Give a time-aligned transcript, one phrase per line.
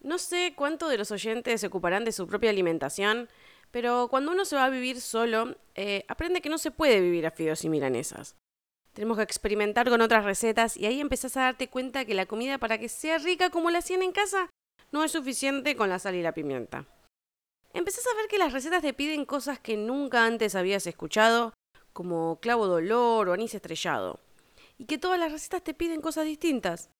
[0.00, 3.28] No sé cuánto de los oyentes se ocuparán de su propia alimentación,
[3.70, 7.26] pero cuando uno se va a vivir solo, eh, aprende que no se puede vivir
[7.26, 8.36] a fideos y milanesas.
[8.92, 12.58] Tenemos que experimentar con otras recetas y ahí empezás a darte cuenta que la comida
[12.58, 14.50] para que sea rica como la hacían en casa
[14.90, 16.86] no es suficiente con la sal y la pimienta.
[17.74, 21.52] Empezás a ver que las recetas te piden cosas que nunca antes habías escuchado,
[21.92, 24.20] como clavo de olor o anís estrellado.
[24.78, 26.90] Y que todas las recetas te piden cosas distintas.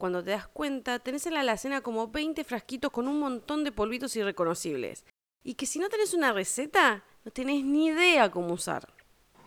[0.00, 3.70] Cuando te das cuenta, tenés en la alacena como 20 frasquitos con un montón de
[3.70, 5.04] polvitos irreconocibles.
[5.44, 8.94] Y que si no tenés una receta, no tenés ni idea cómo usar.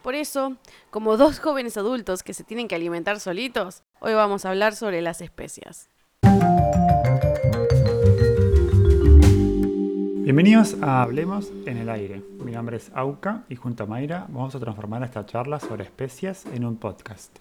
[0.04, 0.58] Por eso,
[0.92, 5.02] como dos jóvenes adultos que se tienen que alimentar solitos, hoy vamos a hablar sobre
[5.02, 5.90] las especias.
[10.22, 12.22] Bienvenidos a Hablemos en el Aire.
[12.38, 16.46] Mi nombre es Auca y junto a Mayra vamos a transformar esta charla sobre especias
[16.46, 17.40] en un podcast.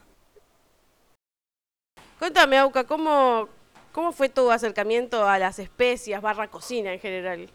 [2.23, 3.49] Cuéntame, Auca, ¿cómo,
[3.91, 7.48] cómo fue tu acercamiento a las especias, barra cocina en general?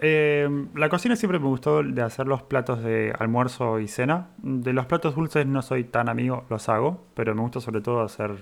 [0.00, 4.26] Eh, la cocina siempre me gustó de hacer los platos de almuerzo y cena.
[4.36, 8.02] De los platos dulces no soy tan amigo, los hago, pero me gusta sobre todo
[8.02, 8.32] hacer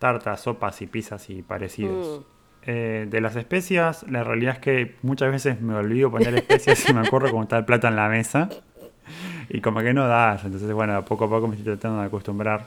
[0.00, 2.18] tartas, sopas y pizzas y parecidos.
[2.18, 2.22] Mm.
[2.66, 6.92] Eh, de las especias, la realidad es que muchas veces me olvido poner especias y
[6.92, 8.48] me acuerdo cómo está el plato en la mesa.
[9.48, 10.44] Y como que no das.
[10.44, 12.66] Entonces, bueno, poco a poco me estoy tratando de acostumbrar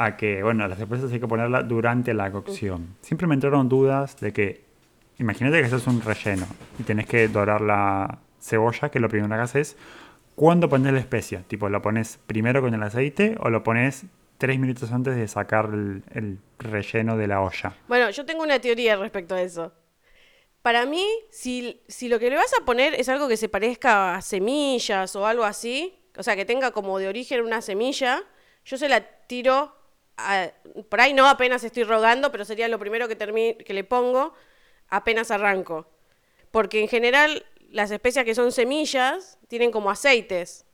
[0.00, 2.96] a que, bueno, las especias hay que ponerlas durante la cocción.
[3.00, 4.64] Siempre me entraron dudas de que,
[5.18, 6.46] imagínate que haces un relleno
[6.78, 9.76] y tenés que dorar la cebolla, que lo primero que haces,
[10.36, 11.42] ¿cuándo pones la especia?
[11.48, 14.06] Tipo, ¿lo pones primero con el aceite o lo pones
[14.38, 17.76] tres minutos antes de sacar el, relleno de la olla.
[17.88, 19.72] Bueno, yo tengo una teoría respecto a eso.
[20.62, 24.16] Para mí, si, si, lo que le vas a poner es algo que se parezca
[24.16, 28.22] a semillas o algo así, o sea, que tenga como de origen una semilla,
[28.64, 29.77] yo se la tiro,
[30.88, 33.16] por ahí no apenas estoy rogando, pero sería lo primero que,
[33.64, 34.34] que le pongo
[34.88, 35.86] apenas arranco.
[36.50, 40.66] Porque en general las especias que son semillas tienen como aceites.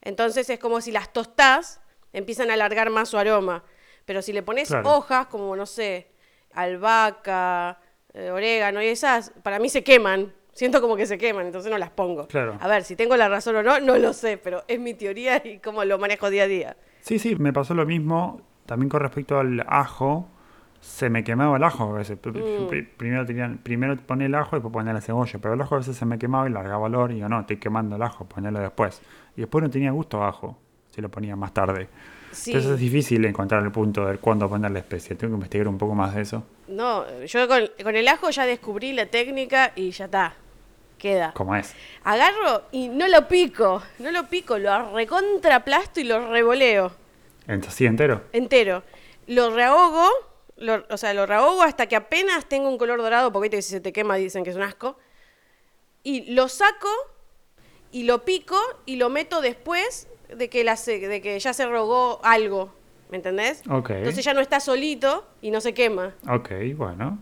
[0.00, 1.80] Entonces es como si las tostás
[2.12, 3.64] empiezan a alargar más su aroma.
[4.04, 6.08] Pero si le pones hojas, como no sé,
[6.52, 7.80] albahaca,
[8.14, 10.34] eh, orégano y esas, para mí se queman.
[10.52, 12.26] Siento como que se queman, entonces no las pongo.
[12.60, 15.40] A ver, si tengo la razón o no, no lo sé, pero es mi teoría
[15.44, 16.76] y cómo lo manejo día a día.
[17.00, 20.28] Sí, sí, me pasó lo mismo también con respecto al ajo.
[20.80, 22.18] Se me quemaba el ajo a veces.
[22.24, 22.68] Mm.
[22.96, 25.40] Primero, tenían, primero pone el ajo y después poner la cebolla.
[25.40, 27.10] Pero el ajo a veces se me quemaba y largaba olor.
[27.10, 29.02] Y digo, no, estoy quemando el ajo, ponerlo después.
[29.36, 30.56] Y después no tenía gusto ajo
[31.00, 31.88] lo ponía más tarde.
[32.46, 35.16] Entonces es difícil encontrar el punto de cuándo poner la especie.
[35.16, 36.44] Tengo que investigar un poco más de eso.
[36.68, 40.34] No, yo con, el ajo ya descubrí la técnica y ya está.
[40.98, 41.32] Queda.
[41.34, 41.74] ¿Cómo es?
[42.04, 43.82] Agarro y no lo pico.
[44.00, 46.90] No lo pico, lo recontraplasto y lo revoleo.
[47.48, 48.22] ¿Así entero?
[48.32, 48.82] Entero.
[49.26, 50.06] Lo rehogo,
[50.90, 53.92] o sea, lo rehogo hasta que apenas tengo un color dorado, porque si se te
[53.92, 54.98] quema dicen que es un asco.
[56.02, 56.88] Y lo saco
[57.90, 62.20] y lo pico y lo meto después de que, la, de que ya se rogó
[62.22, 62.72] algo,
[63.10, 63.62] ¿me entendés?
[63.70, 63.90] Ok.
[63.90, 66.14] Entonces ya no está solito y no se quema.
[66.28, 67.18] Ok, bueno.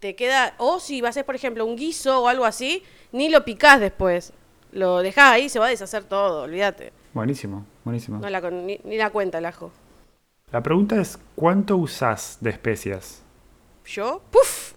[0.00, 3.28] Te queda, o si vas a hacer, por ejemplo, un guiso o algo así, ni
[3.28, 4.32] lo picás después.
[4.72, 6.92] Lo dejás ahí, se va a deshacer todo, olvídate.
[7.12, 8.18] Buenísimo, buenísimo.
[8.18, 9.72] No la, ni, la cuenta el ajo.
[10.50, 13.22] La pregunta es, ¿cuánto usás de especias?
[13.86, 14.22] ¿Yo?
[14.30, 14.74] ¡Puf!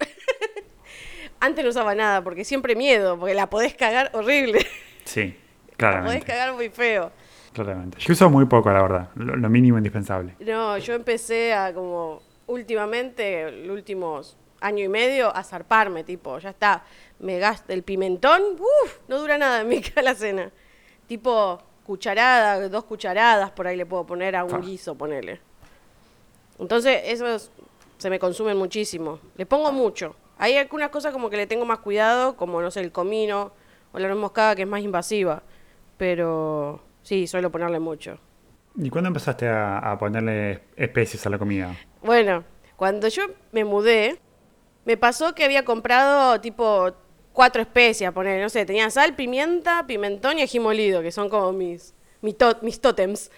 [1.40, 4.66] Antes no usaba nada, porque siempre miedo, porque la podés cagar horrible.
[5.06, 5.38] Sí,
[5.78, 5.98] claro.
[5.98, 7.12] La podés cagar muy feo.
[7.54, 8.00] Claramente.
[8.00, 9.10] Yo uso muy poco, la verdad.
[9.14, 10.36] Lo, mínimo indispensable.
[10.40, 16.50] No, yo empecé a como últimamente, los últimos año y medio, a zarparme, tipo, ya
[16.50, 16.84] está.
[17.20, 19.82] Me gasto el pimentón, uff, no dura nada en mi
[20.18, 20.52] cena.
[21.08, 25.40] Tipo, cucharada, dos cucharadas por ahí le puedo poner a un guiso, ponele.
[26.60, 27.52] Entonces, eso
[27.98, 29.20] se me consumen muchísimo.
[29.38, 30.16] Le pongo mucho.
[30.38, 33.52] Hay algunas cosas como que le tengo más cuidado, como, no sé, el comino
[33.92, 35.44] o la nuez moscada, que es más invasiva.
[35.98, 38.18] Pero Sí, suelo ponerle mucho.
[38.76, 41.76] ¿Y cuándo empezaste a, ponerle especies a la comida?
[42.02, 42.44] Bueno,
[42.76, 44.20] cuando yo me mudé,
[44.86, 46.94] me pasó que había comprado tipo
[47.36, 51.52] cuatro especias, poner, no sé, tenía sal, pimienta, pimentón y ají molido, que son como
[51.52, 53.30] mis, mis, mis tótems.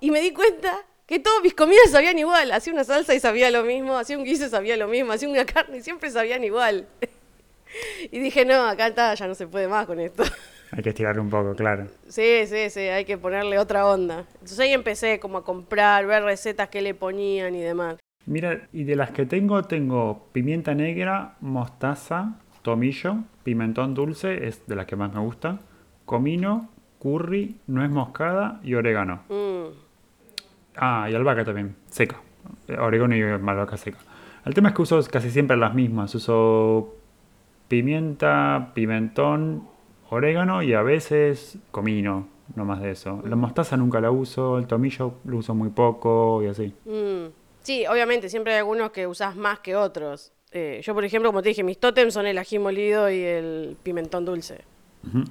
[0.00, 2.52] Y me di cuenta que todas mis comidas sabían igual.
[2.52, 5.28] Hacía una salsa y sabía lo mismo, hacía un guiso y sabía lo mismo, hacía
[5.28, 6.86] una carne y siempre sabían igual.
[8.10, 10.22] y dije, no, acá está, ya no se puede más con esto.
[10.70, 11.88] Hay que estirar un poco, claro.
[12.08, 14.24] Sí, sí, sí, hay que ponerle otra onda.
[14.32, 17.98] Entonces ahí empecé como a comprar, ver recetas que le ponían y demás.
[18.24, 24.76] Mira, y de las que tengo, tengo pimienta negra, mostaza, tomillo, pimentón dulce, es de
[24.76, 25.58] las que más me gusta,
[26.04, 26.68] comino,
[26.98, 29.22] curry, nuez moscada y orégano.
[29.28, 29.74] Mm.
[30.76, 32.20] Ah, y albahaca también, seca.
[32.78, 33.98] Orégano y albahaca seca.
[34.44, 36.14] El tema es que uso casi siempre las mismas.
[36.14, 36.94] Uso
[37.68, 39.68] pimienta, pimentón,
[40.10, 43.22] orégano y a veces comino, no más de eso.
[43.26, 46.74] La mostaza nunca la uso, el tomillo lo uso muy poco y así.
[46.84, 47.32] Mm.
[47.62, 50.32] Sí, obviamente, siempre hay algunos que usás más que otros.
[50.52, 53.76] Eh, yo, por ejemplo, como te dije, mis tótems son el ají molido y el
[53.82, 54.64] pimentón dulce.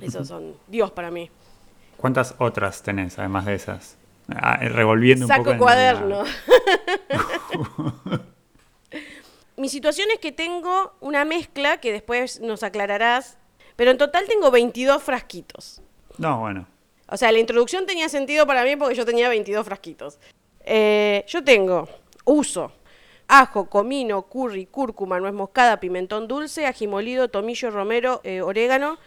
[0.02, 1.30] Esos son Dios para mí.
[1.98, 3.98] ¿Cuántas otras tenés además de esas?
[4.36, 5.58] Ah, eh, revolviendo Saco un poco.
[5.60, 6.24] cuaderno.
[6.24, 8.22] la-
[9.58, 13.38] Mi situación es que tengo una mezcla que después nos aclararás,
[13.76, 15.82] pero en total tengo 22 frasquitos.
[16.18, 16.66] No, bueno.
[17.08, 20.18] O sea, la introducción tenía sentido para mí porque yo tenía 22 frasquitos.
[20.62, 21.88] Eh, yo tengo,
[22.26, 22.72] uso,
[23.34, 28.98] ajo, comino, curry, cúrcuma, nuez moscada, pimentón dulce, ají molido, tomillo, romero, eh, orégano,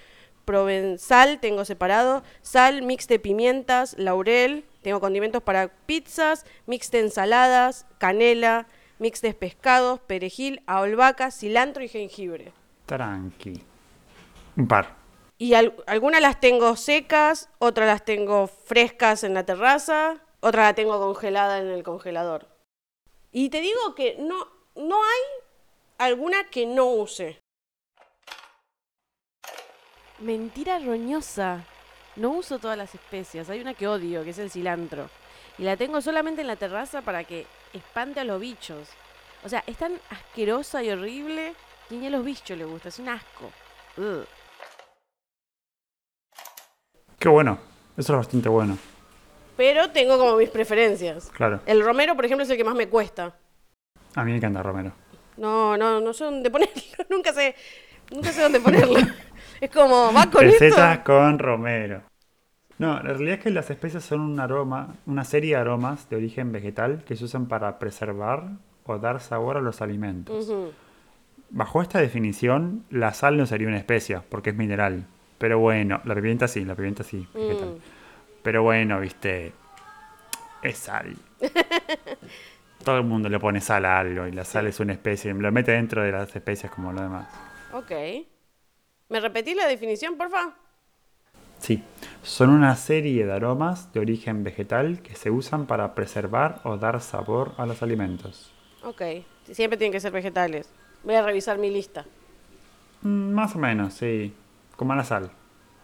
[0.46, 7.86] provenzal, tengo separado, sal, mix de pimientas, laurel, tengo condimentos para pizzas, mix de ensaladas,
[7.98, 8.66] canela,
[8.98, 12.52] mix de pescados, perejil, albahaca, cilantro y jengibre.
[12.86, 13.62] Tranqui.
[14.56, 14.94] Un par.
[15.36, 20.74] Y al- algunas las tengo secas, otras las tengo frescas en la terraza, otras la
[20.74, 22.53] tengo congelada en el congelador.
[23.36, 24.46] Y te digo que no,
[24.76, 25.20] no hay
[25.98, 27.42] alguna que no use.
[30.20, 31.64] Mentira roñosa.
[32.14, 33.50] No uso todas las especias.
[33.50, 35.10] Hay una que odio, que es el cilantro.
[35.58, 38.88] Y la tengo solamente en la terraza para que espante a los bichos.
[39.42, 41.54] O sea, es tan asquerosa y horrible
[41.88, 42.90] que ni a los bichos les gusta.
[42.90, 43.50] Es un asco.
[43.96, 44.28] Ugh.
[47.18, 47.58] Qué bueno.
[47.96, 48.78] Eso es bastante bueno.
[49.56, 51.30] Pero tengo como mis preferencias.
[51.30, 51.60] Claro.
[51.66, 53.34] El romero, por ejemplo, es el que más me cuesta.
[54.14, 54.92] A mí me encanta Romero.
[55.36, 56.74] No, no, no sé dónde ponerlo.
[57.10, 57.54] Nunca sé,
[58.12, 58.98] nunca sé dónde ponerlo.
[59.60, 61.04] es como, va con Recetas esto.
[61.04, 62.02] con Romero.
[62.78, 66.16] No, la realidad es que las especias son un aroma, una serie de aromas de
[66.16, 68.48] origen vegetal que se usan para preservar
[68.84, 70.52] o dar sabor a los alimentos.
[71.50, 75.06] Bajo esta definición, la sal no sería una especia, porque es mineral.
[75.38, 77.68] Pero bueno, la pimienta sí, la pimienta sí, vegetal.
[77.70, 77.93] Mm.
[78.44, 79.54] Pero bueno, viste,
[80.62, 81.16] es sal.
[82.84, 85.50] Todo el mundo le pone sal a algo y la sal es una especie, lo
[85.50, 87.26] mete dentro de las especias como lo demás.
[87.72, 87.90] Ok.
[89.08, 90.54] ¿Me repetís la definición, porfa?
[91.58, 91.82] Sí,
[92.22, 97.00] son una serie de aromas de origen vegetal que se usan para preservar o dar
[97.00, 98.52] sabor a los alimentos.
[98.82, 99.00] Ok.
[99.50, 100.68] Siempre tienen que ser vegetales.
[101.02, 102.04] Voy a revisar mi lista.
[103.00, 104.34] Mm, Más o menos, sí,
[104.76, 105.30] como la sal.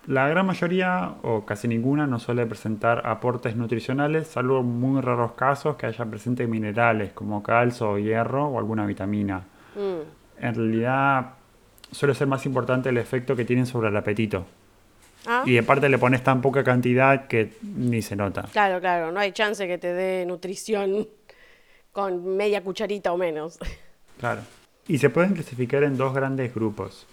[0.06, 5.76] La gran mayoría o casi ninguna no suele presentar aportes nutricionales, salvo muy raros casos
[5.76, 9.44] que haya presente minerales como calcio o hierro o alguna vitamina.
[9.76, 10.44] Mm.
[10.44, 11.34] En realidad
[11.92, 14.46] suele ser más importante el efecto que tienen sobre el apetito.
[15.26, 18.48] Ah, Y de parte le pones tan poca cantidad que ni se nota.
[18.52, 19.12] claro, claro.
[19.12, 21.06] No hay chance que te dé nutrición
[21.92, 23.58] con media cucharita o menos.
[24.18, 24.40] Claro.
[24.88, 27.06] Y se pueden clasificar en dos grandes grupos.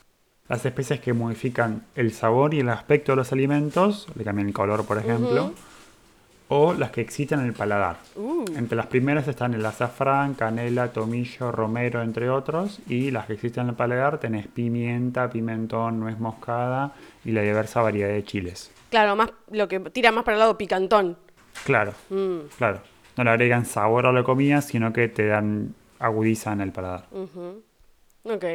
[0.50, 4.54] Las especies que modifican el sabor y el aspecto de los alimentos, le cambian el
[4.54, 5.52] color por ejemplo,
[6.50, 7.98] o las que excitan el paladar.
[8.16, 13.34] Uh, Entre las primeras están el azafrán, canela, tomillo, romero, entre otros, y las que
[13.34, 16.94] excitan el paladar tenés pimienta, pimentón, nuez moscada
[17.26, 18.72] y la diversa variedad de chiles.
[18.90, 21.18] claro, más lo que tira más para el lado picantón.
[21.66, 22.80] Claro, Mm, claro.
[23.18, 27.08] No le agregan sabor a la comida, sino que te dan agudizan el paladar.
[28.24, 28.46] Ok.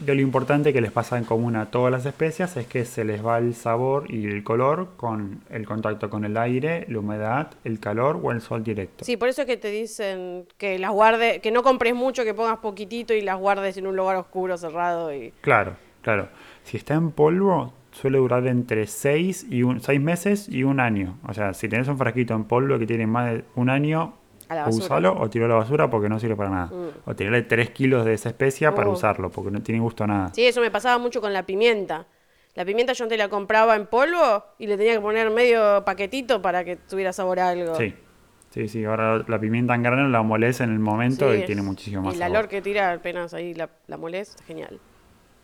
[0.00, 3.04] De lo importante que les pasa en común a todas las especias es que se
[3.04, 7.50] les va el sabor y el color con el contacto con el aire, la humedad,
[7.64, 9.04] el calor o el sol directo.
[9.04, 12.32] Sí, por eso es que te dicen que las guardes, que no compres mucho, que
[12.32, 15.34] pongas poquitito y las guardes en un lugar oscuro, cerrado y...
[15.42, 16.28] Claro, claro.
[16.64, 21.18] Si está en polvo, suele durar entre 6 y un, seis meses y un año.
[21.28, 24.14] O sea, si tenés un frasquito en polvo que tiene más de un año,
[24.50, 26.66] A la o usalo o tiralo a la basura porque no sirve para nada.
[26.66, 27.08] Mm.
[27.10, 28.92] O tirarle 3 kilos de esa especia para Uh.
[28.92, 30.32] usarlo porque no tiene gusto a nada.
[30.34, 32.06] Sí, eso me pasaba mucho con la pimienta.
[32.56, 36.42] La pimienta yo antes la compraba en polvo y le tenía que poner medio paquetito
[36.42, 37.76] para que tuviera sabor a algo.
[37.76, 37.94] Sí,
[38.50, 38.84] sí, sí.
[38.84, 42.02] Ahora la pimienta en grano la molés en el momento Sí, y es- tiene muchísimo
[42.02, 42.36] más Y el sabor.
[42.36, 44.80] olor que tira apenas ahí la, la molés, genial.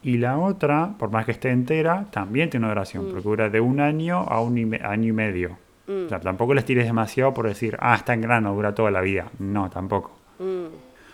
[0.03, 3.11] Y la otra, por más que esté entera, también tiene una duración, Mm.
[3.11, 5.59] porque dura de un año a un año y medio.
[5.89, 9.01] O sea, tampoco les tires demasiado por decir, ah, está en grano, dura toda la
[9.01, 9.27] vida.
[9.39, 10.11] No, tampoco.
[10.39, 10.67] Mm.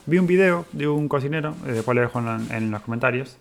[0.07, 3.37] Vi un video de un cocinero, eh, después lo dejo en, en los comentarios,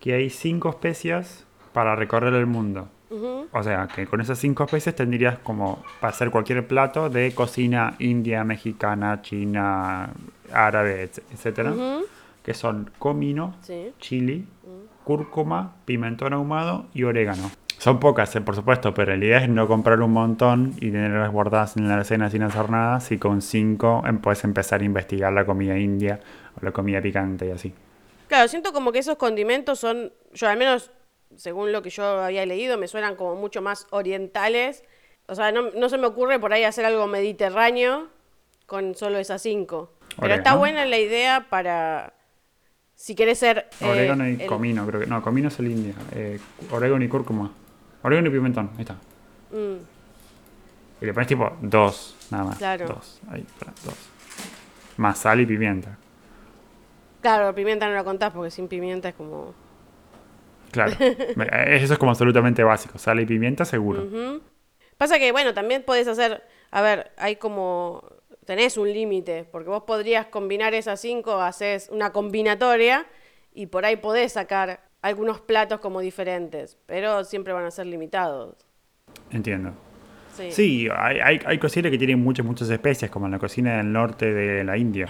[0.00, 2.88] que hay cinco especias para recorrer el mundo.
[3.10, 3.46] Ujú.
[3.52, 7.94] O sea, que con esas cinco especies tendrías como para hacer cualquier plato de cocina
[7.98, 10.10] india, mexicana, china,
[10.52, 12.04] árabe, etc- etcétera, Ujú.
[12.44, 13.92] que son comino, Sí.
[13.98, 14.44] chili,
[15.08, 17.50] cúrcuma, pimentón ahumado y orégano.
[17.78, 21.32] Son pocas, eh, por supuesto, pero la idea es no comprar un montón y tenerlas
[21.32, 23.00] guardadas en la alacena sin hacer nada.
[23.00, 26.20] Si con cinco em- puedes empezar a investigar la comida india
[26.60, 27.72] o la comida picante y así.
[28.26, 30.90] Claro, siento como que esos condimentos son, yo al menos,
[31.36, 34.84] según lo que yo había leído, me suenan como mucho más orientales.
[35.26, 38.08] O sea, no, no se me ocurre por ahí hacer algo mediterráneo
[38.66, 39.94] con solo esas cinco.
[40.20, 42.12] Pero está buena la idea para,
[43.00, 43.68] si querés ser...
[43.80, 45.06] eh, Orégano y el- comino, creo que.
[45.06, 45.94] No, comino es el indio.
[46.12, 46.40] Eh,
[46.72, 47.52] orégano y cúrcuma.
[48.02, 48.94] Orégano y pimentón, ahí está.
[49.52, 49.76] Mm,
[51.00, 52.58] Y le pones tipo dos, nada más.
[52.58, 52.86] Claro.
[52.88, 53.20] Dos.
[53.30, 53.94] Ahí, pará, dos.
[54.96, 55.96] Más sal y pimienta.
[57.20, 59.54] claro, pimienta no la contás porque sin pimienta es como...
[60.72, 60.96] Claro.
[61.36, 62.98] Me- Eso es como absolutamente básico.
[62.98, 64.40] Sal y pimienta seguro.
[64.96, 68.02] Pasa que, bueno, también podés hacer, a ver, hay como,
[68.48, 73.04] tenés un límite, porque vos podrías combinar esas cinco, haces una combinatoria
[73.52, 78.56] y por ahí podés sacar algunos platos como diferentes, pero siempre van a ser limitados.
[79.30, 79.72] Entiendo.
[80.34, 80.50] Sí.
[80.50, 83.92] Sí, hay, hay, hay cocinas que tienen muchas, muchas especias, como en la cocina del
[83.92, 85.08] norte de la India.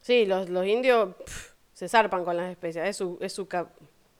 [0.00, 1.10] Sí, los, los indios
[1.74, 3.70] se zarpan con las especias, es su, es su cap-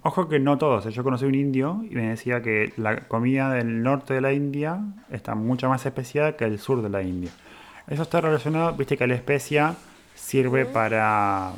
[0.04, 0.86] Ojo que no todos.
[0.86, 0.92] ¿eh?
[0.92, 4.78] Yo conocí un indio y me decía que la comida del norte de la India
[5.10, 7.32] está mucho más especiada que el sur de la India.
[7.90, 9.74] Eso está relacionado, viste que la especia
[10.14, 11.52] sirve para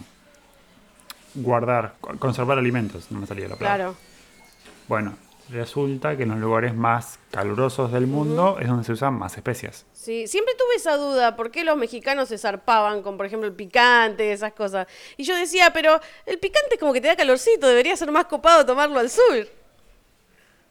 [1.35, 3.11] guardar, co- conservar alimentos.
[3.11, 3.77] No me salía la palabra.
[3.77, 3.97] Claro.
[4.89, 5.17] Bueno,
[5.51, 9.87] resulta que en los lugares más calurosos del mundo es donde se usan más especias.
[9.93, 13.55] Sí, siempre tuve esa duda, ¿por qué los mexicanos se zarpaban con, por ejemplo, el
[13.55, 14.87] picante y esas cosas?
[15.17, 18.25] Y yo decía, pero el picante es como que te da calorcito, debería ser más
[18.27, 19.47] copado tomarlo al sur.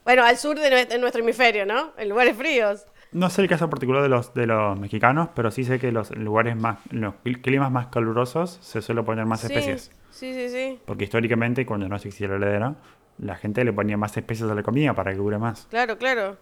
[0.04, 1.92] Bueno, al sur de nuestro hemisferio, ¿no?
[1.98, 2.84] En lugares fríos.
[3.12, 6.16] No sé el caso particular de los, de los mexicanos, pero sí sé que los
[6.16, 9.90] lugares más, los cl- climas más calurosos se suele poner más sí, especias.
[10.10, 10.78] Sí, sí, sí.
[10.84, 12.74] Porque históricamente, cuando no existía la heladera,
[13.18, 15.66] la gente le ponía más especias a la comida para que dure más.
[15.70, 16.36] Claro, claro.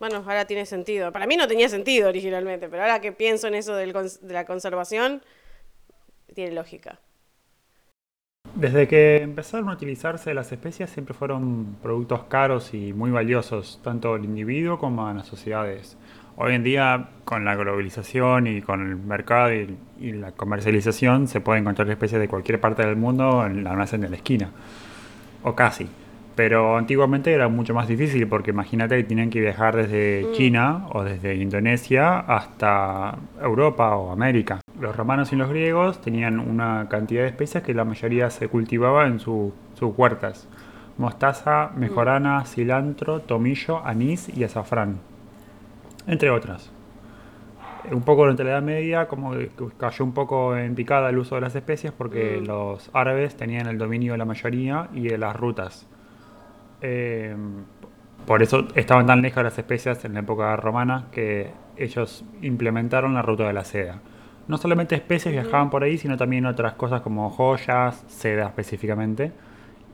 [0.00, 1.12] Bueno, ahora tiene sentido.
[1.12, 4.44] Para mí no tenía sentido originalmente, pero ahora que pienso en eso del de la
[4.44, 5.22] conservación,
[6.34, 6.98] tiene lógica.
[8.54, 14.12] Desde que empezaron a utilizarse las especias siempre fueron productos caros y muy valiosos, tanto
[14.12, 15.96] al individuo como a las sociedades.
[16.36, 21.40] Hoy en día, con la globalización y con el mercado y, y la comercialización, se
[21.40, 24.50] puede encontrar especies de cualquier parte del mundo en la almacén de la esquina.
[25.42, 25.88] O casi.
[26.34, 31.04] Pero antiguamente era mucho más difícil porque imagínate que tenían que viajar desde China o
[31.04, 34.61] desde Indonesia hasta Europa o América.
[34.82, 39.06] Los romanos y los griegos tenían una cantidad de especias que la mayoría se cultivaba
[39.06, 40.48] en su- sus huertas.
[40.98, 44.98] Mostaza, mejorana, cilantro, tomillo, anís y azafrán.
[46.06, 46.70] Entre otras.
[47.90, 49.34] Un poco durante la Edad Media como
[49.78, 52.46] cayó un poco en picada el uso de las especias porque Mm.
[52.46, 55.86] los árabes tenían el dominio de la mayoría y de las rutas.
[56.80, 57.34] Eh,
[58.26, 63.22] por eso estaban tan lejos las especias en la época romana que ellos implementaron la
[63.22, 63.98] ruta de la seda.
[64.48, 69.32] No solamente especies viajaban por ahí, sino también otras cosas como joyas, seda específicamente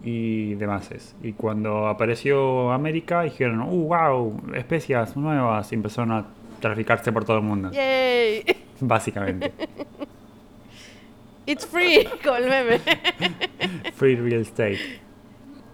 [0.03, 1.15] y demás.
[1.23, 6.27] Y cuando apareció América dijeron, uh, wow, especias nuevas y empezaron a
[6.61, 8.43] traficarse por todo el mundo, ¡Yay!
[8.81, 9.53] básicamente.
[11.47, 12.81] It's free, con el meme.
[13.95, 14.79] Free real estate.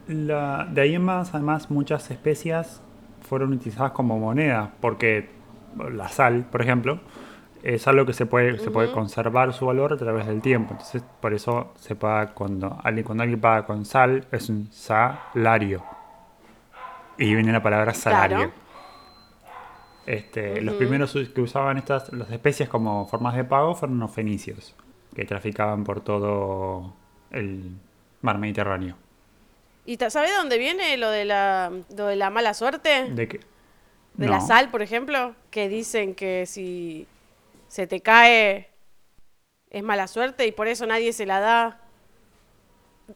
[0.09, 2.81] La- de ahí en más, además, muchas especias
[3.23, 5.31] fueron utilizadas como moneda, porque
[5.93, 7.01] la sal, por ejemplo,
[7.65, 10.73] es algo que se puede, se puede conservar su valor a través del tiempo.
[10.73, 15.83] Entonces, por eso se paga cuando alguien, cuando alguien paga con sal, es un salario.
[17.17, 18.37] Y viene la palabra salario.
[18.37, 18.53] Claro.
[20.07, 24.75] Este, Los primeros que usaban estas las especias como formas de pago fueron los fenicios,
[25.15, 26.93] que traficaban por todo
[27.31, 27.71] el
[28.21, 28.97] mar Mediterráneo.
[29.87, 33.09] ¿Y ta- sabe de dónde viene lo de la, lo de la mala suerte?
[33.11, 33.41] De que
[34.15, 37.07] De la sal, por ejemplo, que dicen que si
[37.75, 38.71] se te cae
[39.69, 41.81] es mala suerte y por eso nadie se la da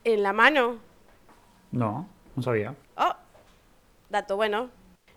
[0.03, 0.81] en la mano.
[1.71, 2.75] No, no sabía.
[2.97, 3.15] Oh,
[4.09, 4.69] dato bueno.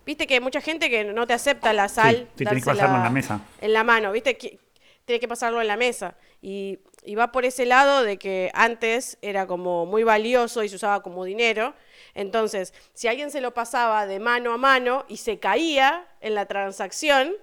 [0.06, 2.18] Viste que hay mucha gente que no te acepta la sal.
[2.18, 3.42] Sí, sí, tenés que pasarlo en la mesa.
[3.62, 4.60] En la mano, viste que
[5.06, 6.14] tienes que pasarlo en la mesa.
[6.40, 10.76] Y, y va por ese lado de que antes era como muy valioso y se
[10.76, 11.74] usaba como dinero.
[12.14, 16.46] Entonces, si alguien se lo pasaba de mano a mano y se caía en la
[16.46, 17.34] transacción,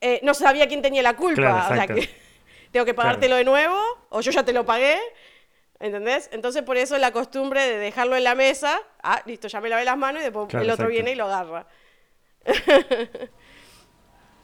[0.00, 1.40] eh, no sabía quién tenía la culpa.
[1.42, 1.94] Claro, o sea exacto.
[1.94, 2.10] que
[2.72, 3.78] tengo que pagártelo de nuevo
[4.08, 4.98] o yo ya te lo pagué.
[5.78, 6.28] ¿Entendés?
[6.32, 8.78] Entonces, por eso la costumbre de dejarlo en la mesa.
[9.02, 10.92] Ah, listo, ya me lavé las manos y después Claro, el otro exacto.
[10.92, 11.66] viene y lo agarra.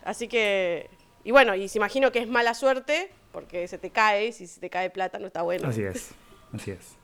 [0.05, 0.89] Así que.
[1.25, 4.29] Y bueno, y se imagino que es mala suerte porque se te cae.
[4.29, 5.69] y Si se te cae plata, no está bueno.
[5.69, 6.13] Así es,
[6.55, 6.97] así es.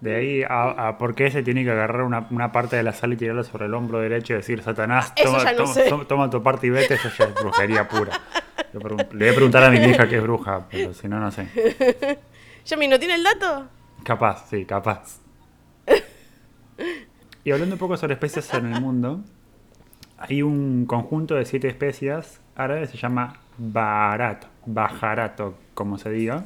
[0.00, 2.92] De ahí a, a por qué se tiene que agarrar una, una parte de la
[2.94, 5.88] sal y tirarla sobre el hombro derecho y decir, Satanás, toma, no toma- sé.
[5.90, 8.12] toma- toma tu parte y vete, eso ya es brujería pura.
[8.72, 11.48] Le voy a preguntar a mi hija que es bruja, pero si no, no sé.
[12.64, 13.66] Yami, ¿no tiene el dato?
[14.04, 15.18] Capaz, sí, capaz.
[17.44, 19.20] Y hablando un poco sobre especies en el mundo,
[20.18, 26.44] hay un conjunto de siete especies árabes, se llama barat, bajarato, como se diga,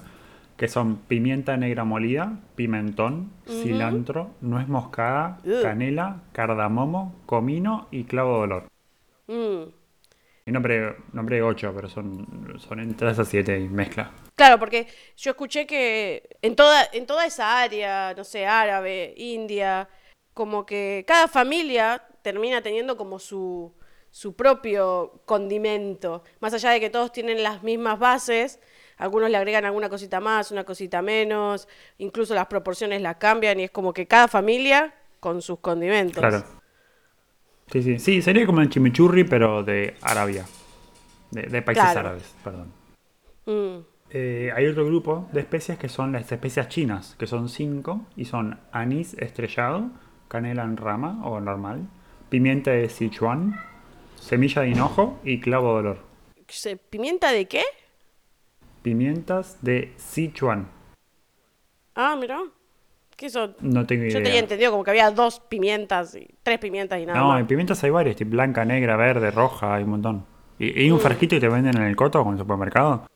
[0.57, 8.43] que son pimienta negra molida, pimentón, cilantro, nuez moscada, canela, cardamomo, comino y clavo de
[8.43, 8.69] olor.
[9.27, 9.85] Mm.
[10.47, 14.13] Y nombre, nombre 8, pero son, son entre esas siete y mezcla.
[14.37, 19.89] Claro, porque yo escuché que en toda, en toda esa área, no sé, árabe, India,
[20.35, 23.75] como que cada familia termina teniendo como su,
[24.11, 26.23] su propio condimento.
[26.41, 28.61] Más allá de que todos tienen las mismas bases,
[28.99, 33.65] algunos le agregan alguna cosita más, una cosita menos, incluso las proporciones las cambian y
[33.65, 36.19] es como que cada familia con sus condimentos.
[36.19, 36.45] Claro.
[37.73, 40.45] Sí, sí, sí, sería como el chimichurri, pero de Arabia,
[41.31, 42.73] de, países árabes, perdón.
[43.47, 43.85] Mm.
[44.11, 48.27] Eh, hay otro grupo de especies que son las especias chinas, que son cinco, y
[48.27, 49.91] son anís estrellado,
[50.29, 51.89] canela en rama o normal,
[52.29, 53.59] pimienta de Sichuan,
[54.21, 55.99] semilla de hinojo y clavo de olor.
[56.91, 57.63] ¿Pimienta de qué?
[58.85, 60.69] Pimientas de Sichuan.
[61.95, 62.39] Ah, mira.
[63.17, 63.57] ¿Qué son?
[63.61, 64.19] No tengo idea.
[64.19, 67.41] Yo tenía entendido como que había dos pimientas, y tres pimientas y nada no, más.
[67.41, 70.27] en pimientas hay varias, tipo blanca, negra, verde, roja, hay un montón.
[70.59, 71.01] Y hay un mm.
[71.01, 73.07] frasquito que te venden en el coto o en el supermercado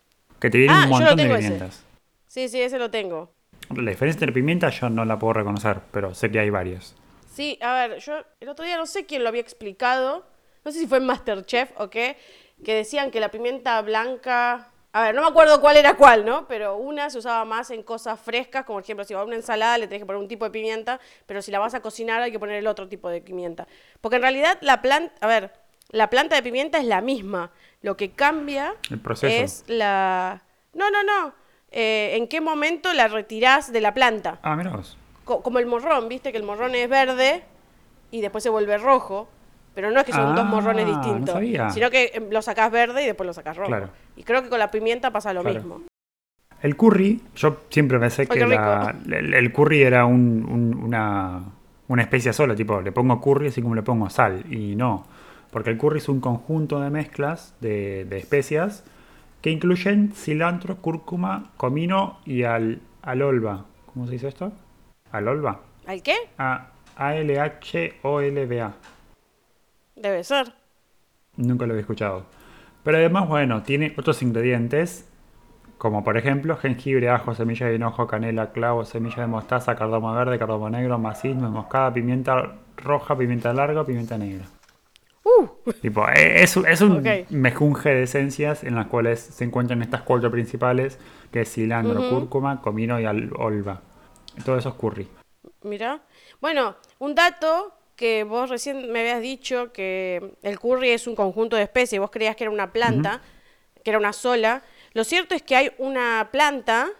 [0.41, 1.85] que te viene ah, un montón de pimientas.
[2.29, 3.31] Sí, sí, ese lo tengo.
[3.77, 6.97] La diferencia entre pimientas yo no la puedo reconocer, pero sé que hay varias.
[7.31, 10.25] Sí, a ver, yo el otro día no sé quién lo había explicado,
[10.65, 12.17] no sé si fue en Masterchef o qué,
[12.65, 16.47] que decían que la pimienta blanca a ver, no me acuerdo cuál era cuál, ¿no?
[16.49, 19.37] Pero una se usaba más en cosas frescas, como por ejemplo, si va a una
[19.37, 22.23] ensalada le tenés que poner un tipo de pimienta, pero si la vas a cocinar
[22.23, 23.67] hay que poner el otro tipo de pimienta.
[24.01, 25.53] Porque en realidad la planta, a ver,
[25.91, 27.51] la planta de pimienta es la misma.
[27.83, 28.75] Lo que cambia
[29.23, 30.43] es la...
[30.75, 31.35] No, no, no.
[31.71, 34.39] Eh, ¿En qué momento la retirás de la planta?
[34.43, 34.73] Ah, mira
[35.25, 37.45] como el morrón, viste que el morrón es verde
[38.11, 39.29] y después se vuelve rojo.
[39.79, 43.05] Pero no es que son dos morrones ah, distintos, sino que em, lo sacás verde
[43.05, 43.73] y después lo sacás rojo.
[44.17, 45.83] Y creo que con la pimienta pasa lo mismo.
[46.61, 51.45] El curry, yo siempre pensé que el, curry era una,
[51.87, 54.53] una especie sola, tipo, le pongo curry así como le pongo sal.
[54.53, 55.07] Y no,
[55.53, 58.83] porque el curry es un conjunto de mezclas de, especias
[59.43, 63.67] que incluyen cilantro, cúrcuma, comino y al, alolba.
[63.95, 64.51] ¿Cómo se dice esto?
[65.13, 65.61] ¿Alolba?
[65.87, 66.17] ¿Al qué?
[66.37, 68.73] A, A-L-H-O-L-B-A.
[70.01, 70.53] Debe ser.
[71.37, 72.27] Nunca lo había escuchado.
[72.85, 75.09] Pero además, bueno, tiene otros ingredientes,
[75.77, 80.39] como por ejemplo jengibre, ajo, semilla de hinojo, canela, clavo, semilla de mostaza, cardamomo verde,
[80.39, 84.47] cardamomo negro, maíz, moscada, pimienta roja, pimienta larga, pimienta negra.
[85.25, 85.73] Uh.
[85.83, 90.31] Tipo, e, es, es un mejunje de esencias en las cuales se encuentran estas cuatro
[90.31, 90.99] principales,
[91.31, 93.83] que es cilantro, cúrcuma, comino y olva.
[94.45, 95.09] Todo eso es curry.
[95.63, 96.01] Mira.
[96.41, 101.57] Bueno, un dato que vos recién me habías dicho que el curry es un conjunto
[101.57, 103.21] de especies, vos creías que era una planta,
[103.83, 104.63] que era una sola.
[104.93, 106.91] Lo cierto es que hay una planta,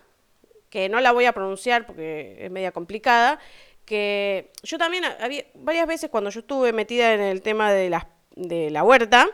[0.69, 3.39] que no la voy a pronunciar porque es media complicada,
[3.85, 8.09] que yo también había varias veces cuando yo estuve metida en el tema de la,
[8.35, 9.29] de la huerta,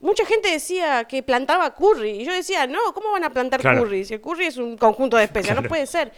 [0.00, 2.22] mucha gente decía que plantaba curry.
[2.22, 4.04] Y yo decía, no, ¿cómo van a plantar curry?
[4.04, 6.10] Si el curry es un conjunto de especies, no puede ser.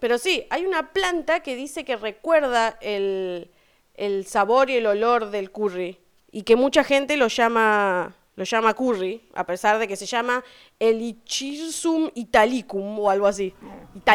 [0.00, 3.52] Pero sí, hay una planta que dice que recuerda el,
[3.98, 5.98] el sabor y el olor del curry.
[6.30, 10.42] Y que mucha gente lo llama, lo llama curry, a pesar de que se llama
[10.78, 13.52] Elichirsum italicum o algo así.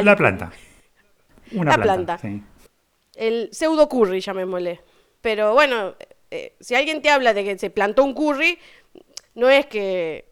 [0.02, 0.52] La planta.
[1.52, 2.20] Una La planta.
[3.16, 4.80] El pseudo curry, llamémosle.
[5.22, 5.96] Pero bueno,
[6.32, 8.58] eh, si alguien te habla de que se plantó un curry,
[9.36, 10.26] no es que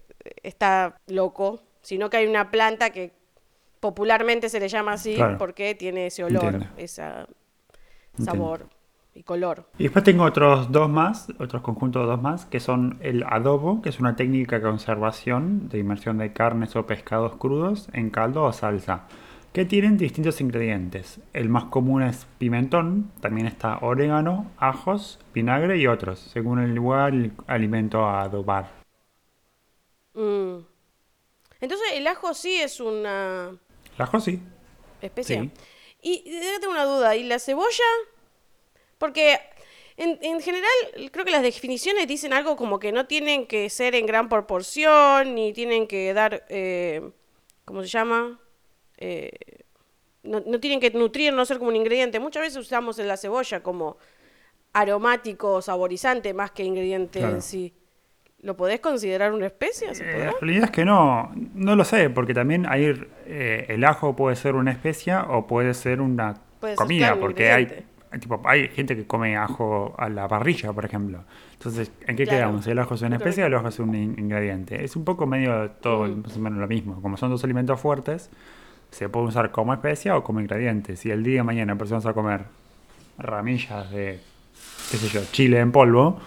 [0.43, 3.11] está loco, sino que hay una planta que
[3.79, 7.03] popularmente se le llama así porque tiene ese olor, ese
[8.23, 8.69] sabor
[9.13, 9.67] y color.
[9.77, 13.89] Y después tengo otros dos más, otros conjuntos dos más, que son el adobo, que
[13.89, 18.53] es una técnica de conservación de inmersión de carnes o pescados crudos en caldo o
[18.53, 19.07] salsa,
[19.53, 21.19] que tienen distintos ingredientes.
[21.33, 27.13] El más común es pimentón, también está orégano, ajos, vinagre y otros, según el lugar
[27.13, 28.71] el alimento a adobar.
[30.13, 30.59] Mm.
[31.59, 33.49] Entonces el ajo sí es una...
[33.49, 34.41] El ajo sí.
[35.01, 35.51] Especie.
[36.01, 36.23] Y
[36.59, 37.83] tengo una duda, ¿y la cebolla?
[39.01, 39.39] Porque
[39.97, 40.69] en, general
[41.11, 45.33] creo que las definiciones dicen algo como que no tienen que ser en gran proporción,
[45.33, 47.01] ni tienen que dar, eh,
[47.65, 48.39] ¿cómo se llama?
[48.99, 49.31] Eh,
[50.21, 52.19] no, tienen que nutrir, no ser como un ingrediente.
[52.19, 53.97] Muchas veces usamos la cebolla como
[54.71, 57.73] aromático, saborizante, más que ingrediente en sí.
[58.43, 59.95] ¿Lo podés considerar una especie?
[59.95, 62.93] ¿Se Eh, la realidad es que no, no lo sé, porque también hay,
[63.25, 67.85] eh, el ajo puede ser una especia o puede ser una Puede comida, porque hay
[68.19, 71.23] tipo, hay gente que come ajo a la parrilla, por ejemplo.
[71.53, 72.37] Entonces, ¿en qué Claro.
[72.39, 72.67] quedamos?
[72.67, 74.83] ¿El ajo es una que- o el ajo es un in- ingrediente?
[74.83, 76.21] Es un poco medio todo Mm.
[76.23, 77.01] más o menos lo mismo.
[77.01, 78.29] Como son dos alimentos fuertes,
[78.89, 80.97] se puede usar como especia o como ingrediente.
[80.97, 82.41] Si el día de mañana empezamos a comer
[83.17, 84.19] ramillas de,
[84.91, 86.19] qué sé yo, chile en polvo,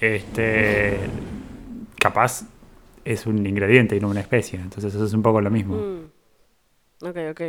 [0.00, 0.98] este,
[1.98, 2.44] capaz
[3.04, 4.58] es un ingrediente y no una especie.
[4.58, 5.76] Entonces eso es un poco lo mismo.
[5.76, 7.06] Mm.
[7.06, 7.40] Ok, ok.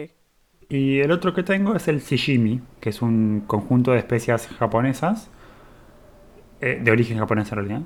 [0.70, 5.30] Y el otro que tengo es el sashimi, que es un conjunto de especias japonesas,
[6.60, 7.82] eh, de origen japonés en realidad.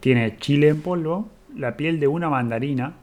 [0.00, 2.94] Tiene chile en polvo, la piel de una mandarina,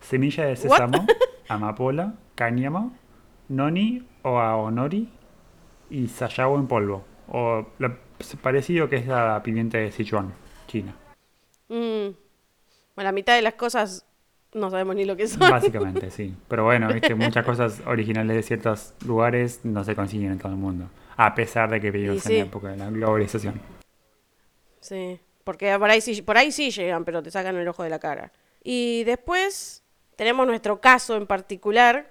[0.00, 1.06] semilla de sésamo,
[1.48, 2.92] amapola, cáñamo,
[3.48, 5.08] noni o aonori
[5.90, 7.04] y sayago en polvo.
[7.28, 7.96] O lo
[8.42, 10.32] parecido que es la pimienta de Sichuan,
[10.68, 10.94] China.
[11.68, 12.14] Mm.
[12.94, 14.06] Bueno, la mitad de las cosas
[14.54, 15.40] no sabemos ni lo que son.
[15.40, 16.34] Básicamente, sí.
[16.48, 20.58] Pero bueno, viste, muchas cosas originales de ciertos lugares no se consiguen en todo el
[20.58, 20.88] mundo.
[21.16, 22.34] A pesar de que vivimos sí.
[22.34, 23.60] en la época de la globalización.
[24.80, 27.90] Sí, porque por ahí, sí, por ahí sí llegan, pero te sacan el ojo de
[27.90, 28.32] la cara.
[28.62, 29.82] Y después
[30.16, 32.10] tenemos nuestro caso en particular,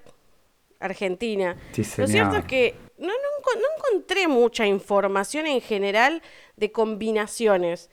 [0.80, 1.56] Argentina.
[1.72, 6.22] Sí, Lo cierto es que no, no encontré mucha información en general
[6.56, 7.90] de combinaciones.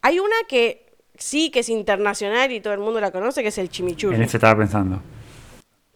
[0.00, 0.81] Hay una que
[1.22, 4.16] sí que es internacional y todo el mundo la conoce, que es el chimichurri.
[4.16, 5.00] En eso estaba pensando.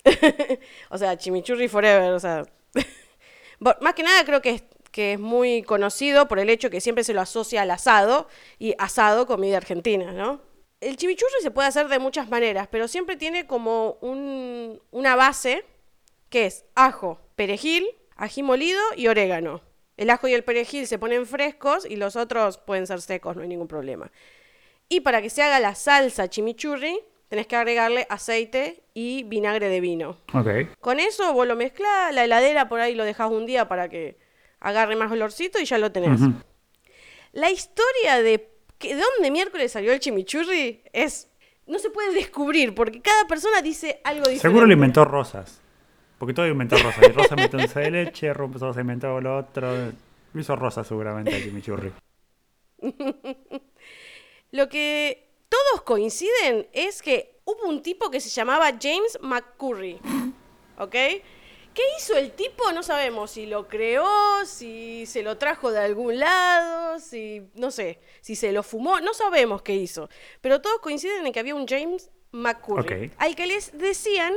[0.91, 2.45] O sea, chimichurri forever, o sea.
[3.59, 7.05] Más que nada creo que es, que es muy conocido por el hecho que siempre
[7.05, 10.41] se lo asocia al asado y asado comida argentina, ¿no?
[10.81, 15.65] El chimichurri se puede hacer de muchas maneras, pero siempre tiene como un- una base
[16.29, 17.87] que es ajo, perejil,
[18.17, 19.63] ají molido y orégano.
[19.97, 23.43] El ajo y el perejil se ponen frescos y los otros pueden ser secos, no
[23.43, 24.11] hay ningún problema.
[24.89, 29.81] Y para que se haga la salsa chimichurri, tenés que agregarle aceite y vinagre de
[29.81, 30.19] vino.
[30.33, 30.79] Ok.
[30.81, 34.17] Con eso vos lo mezclás, la heladera por ahí lo dejás un día para que
[34.61, 36.21] agarre más olorcito y ya lo tenés.
[37.33, 41.29] La historia de que de dónde miércoles salió el chimichurri es
[41.67, 44.43] no se puede descubrir porque cada persona dice algo diferente.
[44.43, 45.61] Seguro lo inventó Rosas.
[46.19, 47.09] Porque todo inventó Rosas.
[47.09, 49.93] Y Rosa inventó dulce de leche, Rosa inventó lo otro.
[50.33, 51.93] Lo hizo Rosa seguramente el chimichurri.
[54.57, 60.01] Lo que todos coinciden es que hubo un tipo que se llamaba James McCurry.
[60.79, 60.93] ¿Ok?
[60.93, 62.73] ¿Qué hizo el tipo?
[62.73, 64.07] No sabemos si lo creó,
[64.47, 69.13] si se lo trajo de algún lado, si no sé, si se lo fumó, no
[69.13, 70.09] sabemos qué hizo.
[70.41, 73.13] Pero todos coinciden en que había un James McCurry, Ok.
[73.19, 74.33] al que les decían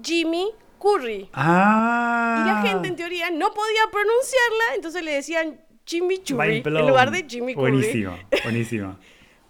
[0.00, 1.30] Jimmy Curry.
[1.32, 2.44] Ah.
[2.44, 7.10] Y la gente en teoría no podía pronunciarla, entonces le decían Jimmy Churri en lugar
[7.10, 7.72] de Jimmy Curry.
[7.72, 8.96] Buenísimo, buenísimo.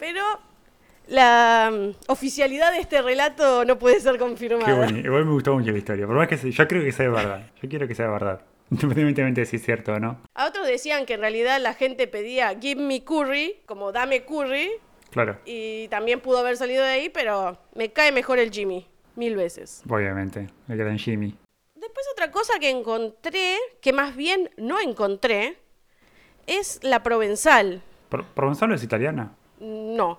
[0.04, 0.22] Pero
[1.08, 4.74] la mm, oficialidad de este relato no puede ser Qué confirmada.
[4.74, 4.98] bueno.
[4.98, 6.06] Igual me gustó mucho la historia.
[6.06, 7.46] Por más que yo creo que sea verdad.
[7.62, 8.42] Yo quiero que sea verdad.
[8.70, 10.20] Independientemente de si es cierto o no.
[10.34, 14.70] A otros decían que en realidad la gente pedía give me curry, como dame curry,
[15.10, 18.86] Claro, y también pudo haber salido de ahí, pero me cae mejor el Jimmy,
[19.16, 19.82] mil veces.
[19.88, 20.48] obviamente.
[20.68, 21.34] El gran Jimmy.
[21.76, 25.56] Después otra cosa que encontré, que más bien no encontré,
[26.46, 27.80] es la provenzal.
[28.10, 29.32] Pro- ¿Provenzal es italiana?
[29.64, 30.18] No.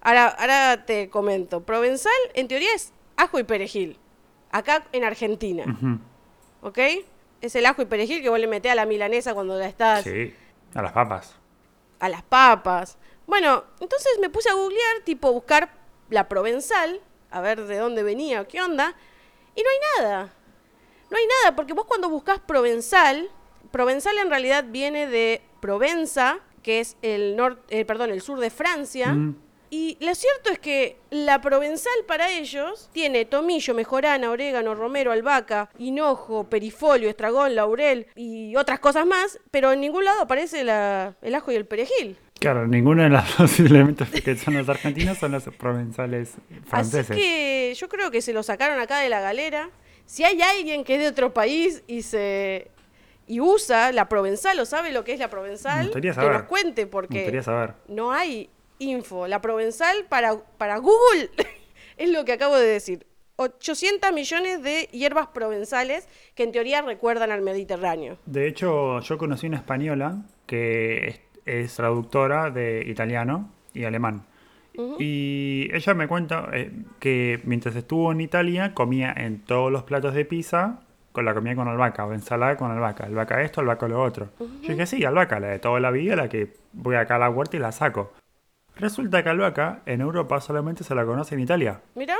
[0.00, 1.62] Ahora, ahora te comento.
[1.62, 3.98] Provenzal, en teoría, es ajo y perejil.
[4.50, 5.64] Acá en Argentina.
[6.62, 6.78] ¿Ok?
[7.40, 10.02] Es el ajo y perejil que vos le metés a la milanesa cuando la estás
[10.04, 10.34] Sí,
[10.74, 11.36] a las papas.
[12.00, 12.98] a las papas.
[13.26, 15.70] Bueno, entonces me puse a googlear, tipo buscar
[16.10, 17.00] la provenzal,
[17.30, 18.94] a ver de dónde venía o qué onda,
[19.54, 20.32] y no hay nada.
[21.10, 23.30] No hay nada, porque vos cuando buscas provenzal,
[23.70, 29.12] provenzal en realidad viene de Provenza, que es el norte, perdón, el sur de Francia.
[29.12, 29.36] Mm.
[29.72, 35.70] Y lo cierto es que la provenzal para ellos tiene tomillo, mejorana, orégano, romero, albahaca,
[35.78, 41.34] hinojo, perifolio, estragón, laurel y otras cosas más, pero en ningún lado aparece la- el
[41.36, 42.16] ajo y el perejil.
[42.40, 46.32] Claro, ninguno de los dos elementos que son los argentinos son los provenzales
[46.66, 47.10] franceses.
[47.12, 49.70] Así que yo creo que se lo sacaron acá de la galera.
[50.04, 52.72] Si hay alguien que es de otro país y se
[53.30, 57.40] y usa la provenzal o sabe lo que es la provenzal, que nos cuente porque
[57.44, 57.74] saber.
[57.86, 59.28] no hay info.
[59.28, 61.30] La provenzal para, para Google
[61.96, 63.06] es lo que acabo de decir.
[63.36, 68.18] 800 millones de hierbas provenzales que en teoría recuerdan al Mediterráneo.
[68.26, 74.26] De hecho, yo conocí una española que es, es traductora de italiano y alemán.
[74.98, 80.14] Y ella me cuenta eh, que mientras estuvo en Italia comía en todos los platos
[80.14, 80.80] de pizza
[81.12, 83.04] con la comida con albahaca o ensalada con albahaca.
[83.06, 84.28] Albahaca esto, albahaca lo otro.
[84.38, 87.30] Yo dije, sí, albahaca, la de toda la vida, la que voy acá a la
[87.30, 88.12] huerta y la saco.
[88.76, 91.80] Resulta que albahaca en Europa solamente se la conoce en Italia.
[91.94, 92.14] Mira,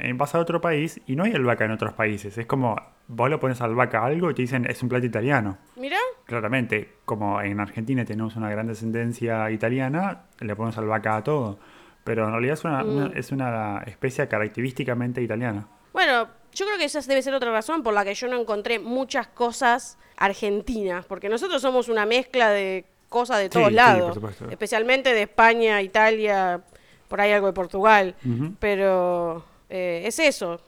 [0.00, 2.36] Eh, Vas a otro país y no hay albahaca en otros países.
[2.36, 2.74] Es como,
[3.06, 5.58] vos le pones albahaca a algo y te dicen es un plato italiano.
[5.76, 5.98] mira.
[6.24, 11.58] Claramente, como en Argentina tenemos una gran descendencia italiana, le ponemos albahaca a todo.
[12.04, 12.96] Pero en realidad es una, Mm.
[12.96, 15.66] una- es una especie característicamente italiana.
[15.92, 16.26] Bueno,
[16.58, 19.28] yo creo que esa debe ser otra razón por la que yo no encontré muchas
[19.28, 24.18] cosas argentinas, porque nosotros somos una mezcla de cosas de todos sí, lados,
[24.50, 26.60] especialmente de España, Italia,
[27.06, 28.16] por ahí algo de Portugal,
[28.58, 30.60] pero eh, es eso.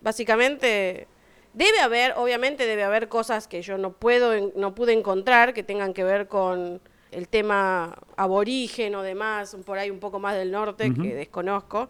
[0.00, 1.06] Básicamente
[1.52, 5.94] debe haber, obviamente debe haber cosas que yo no puedo, no pude encontrar que tengan
[5.94, 6.80] que ver con
[7.12, 11.88] el tema aborigen o demás, por ahí un poco más del norte que desconozco,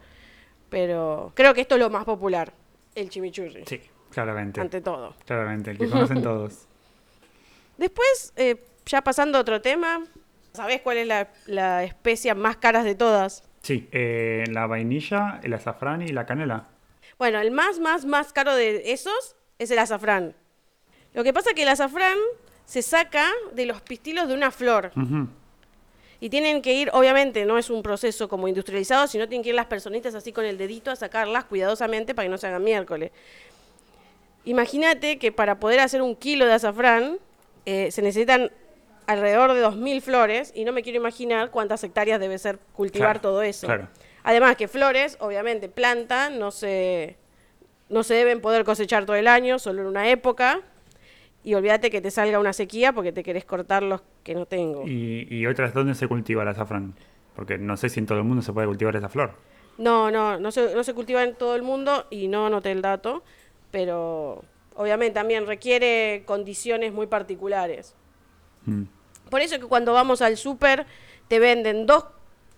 [0.68, 2.52] pero creo que esto es lo más popular,
[3.00, 3.80] el chimichurri, Sí,
[4.10, 4.60] claramente.
[4.60, 5.14] ante todo.
[5.26, 6.66] Claramente, el que conocen todos.
[7.76, 8.56] Después, eh,
[8.86, 10.02] ya pasando a otro tema,
[10.52, 13.44] ¿sabés cuál es la, la especia más cara de todas?
[13.62, 16.68] Sí, eh, la vainilla, el azafrán y la canela.
[17.18, 20.34] Bueno, el más, más, más caro de esos es el azafrán.
[21.14, 22.16] Lo que pasa es que el azafrán
[22.64, 24.92] se saca de los pistilos de una flor.
[24.96, 25.28] Ujú.
[26.20, 29.54] Y tienen que ir, obviamente, no es un proceso como industrializado, sino tienen que ir
[29.54, 33.12] las personitas así con el dedito a sacarlas cuidadosamente para que no se hagan miércoles.
[34.44, 37.18] Imagínate que para poder hacer un kilo de azafrán
[37.66, 38.50] eh, se necesitan
[39.06, 43.20] alrededor de 2.000 flores y no me quiero imaginar cuántas hectáreas debe ser cultivar Claro,
[43.20, 43.66] todo eso.
[43.66, 43.88] claro.
[44.22, 47.16] Además que flores, obviamente, planta, no se,
[47.88, 50.60] no se deben poder cosechar todo el año, solo en una época.
[51.44, 54.86] Y olvídate que te salga una sequía porque te querés cortar los que no tengo.
[54.86, 56.94] Y, y otras, ¿dónde se cultiva el azafrán?
[57.34, 59.32] Porque no sé si en todo el mundo se puede cultivar esa flor.
[59.78, 62.82] No, no, no se, no se cultiva en todo el mundo y no anoté el
[62.82, 63.22] dato,
[63.70, 67.94] pero obviamente también requiere condiciones muy particulares.
[68.66, 68.84] Mm.
[69.30, 70.86] Por eso que cuando vamos al súper
[71.28, 72.06] te venden dos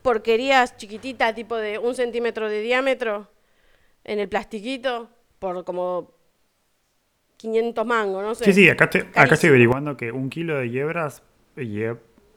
[0.02, 3.28] porquerías chiquititas, tipo de un centímetro de diámetro,
[4.04, 6.12] en el plastiquito, por como
[7.40, 8.44] 500 mangos, no sé.
[8.44, 9.34] Sí, sí, acá estoy, acá Carísimo.
[9.34, 10.70] estoy averiguando que un kilo de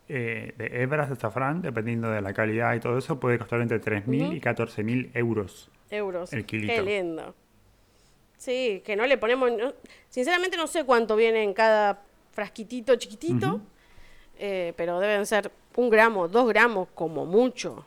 [0.07, 3.81] eh, de hebras de azafrán, dependiendo de la calidad y todo eso, puede costar entre
[3.81, 4.33] 3.000 Ujú.
[4.33, 5.69] y 14.000 euros.
[5.89, 6.31] euros.
[6.33, 6.73] El kilito.
[6.73, 7.35] Qué lindo.
[8.37, 9.51] Sí, que no le ponemos.
[9.51, 9.73] no-
[10.09, 13.61] sinceramente no sé cuánto viene en cada frasquitito chiquitito,
[14.39, 17.85] eh, pero deben ser un gramo, dos gramos como mucho.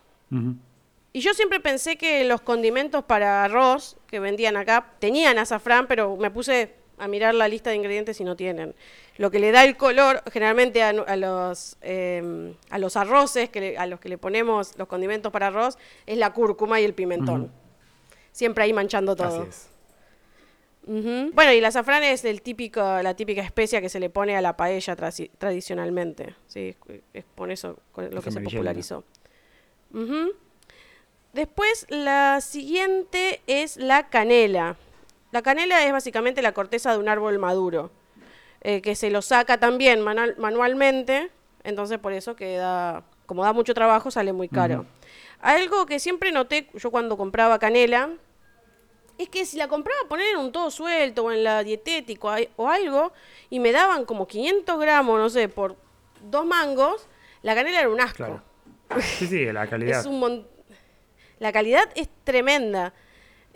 [1.13, 6.15] Y yo siempre pensé que los condimentos para arroz que vendían acá tenían azafrán, pero
[6.17, 8.75] me puse a mirar la lista de ingredientes y no tienen.
[9.19, 13.79] Lo que le da el color generalmente a, los, eh, a los arroces, que le-
[13.79, 17.51] a los que le ponemos los condimentos para arroz, es la cúrcuma y el pimentón.
[18.33, 19.43] Siempre ahí manchando todo.
[19.43, 19.69] Así es.
[20.89, 21.33] Ujú.
[21.35, 24.41] Bueno, y el azafrán es el típico, la típica especia que se le pone a
[24.41, 24.95] la paella
[25.39, 26.35] tradicionalmente.
[26.47, 26.77] Sí,
[27.13, 29.03] es- por eso con lo que se popularizó.
[31.33, 34.77] Después, la siguiente es la canela.
[35.37, 37.91] La canela es básicamente la corteza de un árbol maduro,
[38.63, 41.31] eh, que se lo saca también manal- manualmente,
[41.63, 44.87] entonces por eso queda, como da mucho trabajo, sale muy caro.
[45.41, 48.09] Algo que siempre noté yo cuando compraba canela,
[49.19, 52.69] es que si la compraba poner en un todo suelto o en la dietético o
[52.71, 53.13] algo
[53.51, 55.77] y me daban como 500 gramos, no sé, por
[56.23, 57.07] dos mangos,
[57.43, 58.17] la canela era un asco.
[58.17, 58.43] Claro.
[59.03, 60.01] Sí, sí, la calidad.
[60.01, 60.47] Es un mon-
[61.39, 62.95] La calidad es tremenda,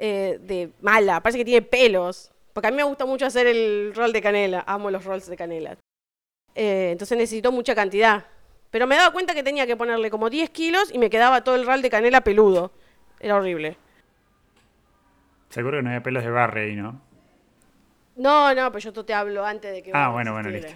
[0.02, 2.32] eh, de mala, parece que tiene pelos.
[2.54, 5.36] Porque a mí me gusta mucho hacer el rol de canela, amo los rolls de
[5.36, 5.76] canela.
[6.54, 8.24] Eh, entonces necesito mucha cantidad.
[8.70, 11.54] Pero me daba cuenta que tenía que ponerle como 10 kilos y me quedaba todo
[11.54, 12.72] el roll de canela peludo.
[13.20, 13.76] Era horrible.
[15.50, 16.98] Seguro que no había pelos de barre ahí, ¿no?
[18.16, 19.90] No, no, pero yo esto te hablo antes de que...
[19.92, 20.72] Ah, bueno, bueno, listo.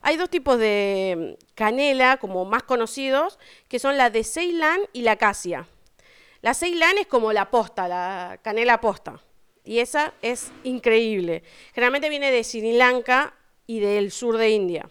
[0.00, 5.02] Hay dos tipos de mm, canela como más conocidos, que son la de Ceilán y
[5.02, 5.66] la acacia.
[6.44, 9.18] La Ceilán es como la posta, la canela posta.
[9.64, 11.42] Y esa es increíble.
[11.72, 13.32] Generalmente viene de Sri Lanka
[13.66, 14.86] y del sur de India.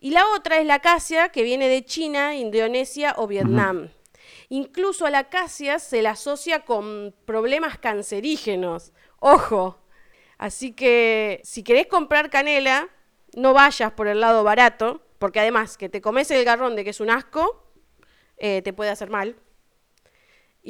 [0.00, 3.90] Y la otra es la acacia, que viene de China, Indonesia o Vietnam.
[4.48, 8.92] Incluso a la acacia se la asocia con problemas cancerígenos.
[9.20, 9.78] Ojo.
[10.38, 12.88] Así que si querés comprar canela,
[13.36, 16.90] no vayas por el lado barato, porque además que te comes el garrón de que
[16.90, 17.64] es un asco,
[18.38, 19.36] eh, te puede hacer mal.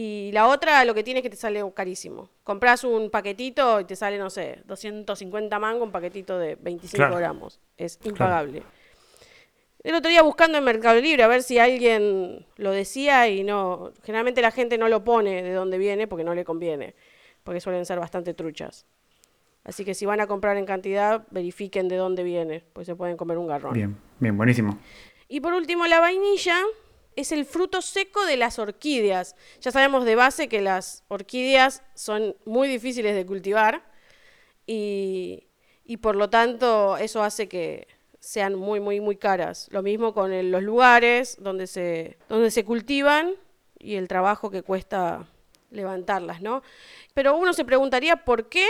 [0.00, 2.28] Y la otra lo que tiene es que te sale carísimo.
[2.44, 7.16] Compras un paquetito y te sale, no sé, 250 mangos, un paquetito de 25 Claro.
[7.16, 7.58] gramos.
[7.76, 8.62] Es impagable.
[9.82, 13.90] El otro día buscando en Mercado Libre a ver si alguien lo decía y no.
[14.04, 16.94] Generalmente la gente no lo pone de dónde viene porque no le conviene,
[17.42, 18.86] porque suelen ser bastante truchas.
[19.64, 23.16] Así que si van a comprar en cantidad, verifiquen de dónde viene, pues se pueden
[23.16, 23.72] comer un garrón.
[23.72, 24.78] Bien, bien, buenísimo.
[25.26, 26.56] Y por último, la vainilla
[27.18, 29.34] es el fruto seco de las orquídeas.
[29.60, 33.82] Ya sabemos de base que las orquídeas son muy difíciles de cultivar
[34.66, 35.44] y,
[36.00, 37.88] por lo tanto eso hace que
[38.20, 39.66] sean muy, muy, muy caras.
[39.72, 43.34] Lo mismo con los lugares donde se, donde se cultivan
[43.80, 45.26] y el trabajo que cuesta
[45.72, 46.62] levantarlas, ¿no?
[47.14, 48.64] Pero uno se preguntaría por qué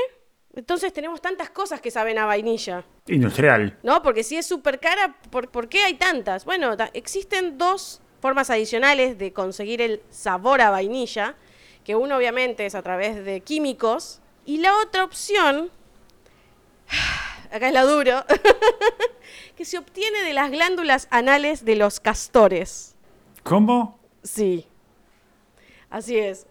[0.55, 2.83] entonces tenemos tantas cosas que saben a vainilla.
[3.07, 3.77] Industrial.
[3.83, 4.03] ¿No?
[4.03, 6.47] Porque si es súper cara, ¿por, qué hay tantas?
[6.47, 11.37] Bueno, existen dos formas adicionales de conseguir el sabor a vainilla,
[11.85, 15.71] que uno obviamente es a través de químicos, y la otra opción,
[17.53, 18.25] acá es la duro,
[19.57, 22.95] que se obtiene de las glándulas anales de los castores.
[23.43, 23.99] ¿Cómo?
[24.23, 24.67] Sí.
[25.91, 26.47] Así es.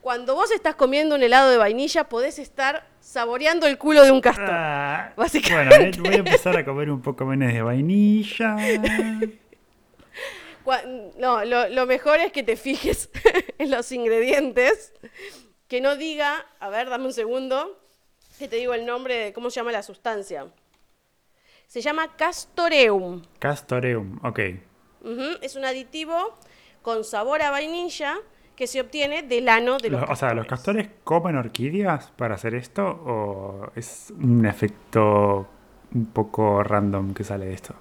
[0.00, 4.20] Cuando vos estás comiendo un helado de vainilla, podés estar saboreando el culo de un
[4.20, 4.48] castor.
[4.50, 6.00] Ah, básicamente.
[6.00, 8.56] Bueno, eh, voy a empezar a comer un poco menos de vainilla.
[11.16, 13.10] No, lo, mejor es que te fijes
[13.58, 14.92] en los ingredientes.
[15.68, 17.78] Que no diga, a ver, dame un segundo,
[18.38, 20.46] que te digo el nombre de cómo se llama la sustancia.
[21.66, 23.22] Se llama castoreum.
[23.38, 24.40] Castoreum, ok.
[25.40, 26.34] Es un aditivo
[26.82, 28.18] con sabor a vainilla
[28.56, 32.54] que se obtiene del ano de los, O sea, ¿los castores comen orquídeas para hacer
[32.54, 35.48] esto o es un efecto
[35.94, 37.74] un poco random que sale de esto?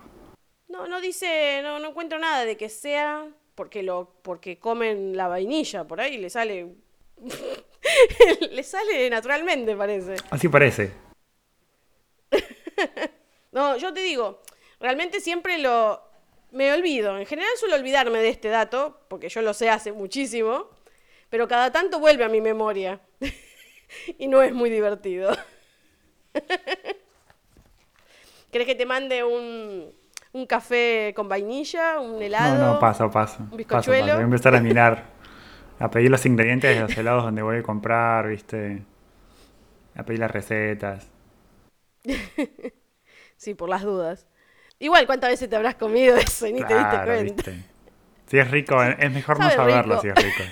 [0.79, 5.27] No, no dice, no, no encuentro nada de que sea porque lo porque comen la
[5.27, 6.69] vainilla, por ahí le sale
[8.51, 10.15] le sale naturalmente, parece.
[10.29, 10.93] Así parece.
[13.51, 14.41] no, yo te digo,
[14.79, 16.01] realmente siempre lo
[16.51, 17.17] me olvido.
[17.17, 20.69] En general suelo olvidarme de este dato, porque yo lo sé hace muchísimo,
[21.29, 23.01] pero cada tanto vuelve a mi memoria.
[24.17, 25.35] y no es muy divertido.
[28.51, 29.93] ¿Querés que te mande un,
[30.33, 32.57] un, café con vainilla, un helado?
[32.57, 33.39] No, no, paso, paso.
[33.51, 34.13] Un bizcochuelo.
[34.13, 35.05] Voy a empezar a mirar,
[35.79, 38.83] a pedir los ingredientes de los helados donde voy a comprar, ¿viste?
[39.95, 41.07] A pedir las recetas.
[43.37, 44.27] sí, por las dudas.
[44.79, 47.51] Igual, ¿cuántas veces te habrás comido eso y ni te diste cuenta?
[48.27, 50.43] Si es rico, es mejor no saberlo si es rico.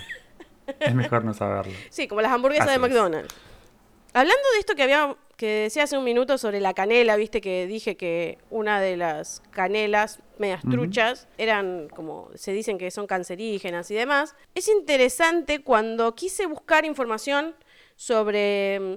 [0.80, 1.72] Es mejor no saberlo.
[1.90, 3.34] Sí, como las hamburguesas de McDonald's.
[4.12, 7.66] Hablando de esto que había que decía hace un minuto sobre la canela, viste que
[7.66, 13.90] dije que una de las canelas medias truchas eran como se dicen que son cancerígenas
[13.90, 14.34] y demás.
[14.54, 17.54] Es interesante cuando quise buscar información
[17.96, 18.94] sobre mm,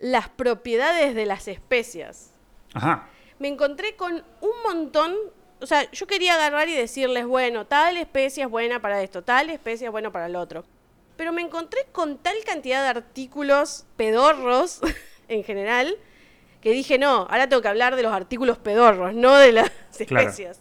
[0.00, 2.32] las propiedades de las especias.
[2.74, 5.14] Ajá me encontré con un montón,
[5.60, 9.50] o sea, yo quería agarrar y decirles, bueno, tal especie es buena para esto, tal
[9.50, 10.64] especie es buena para el otro.
[11.16, 14.80] Pero me encontré con tal cantidad de artículos pedorros
[15.28, 15.96] en general
[16.60, 20.60] que dije, no, ahora tengo que hablar de los artículos pedorros, no de las especias.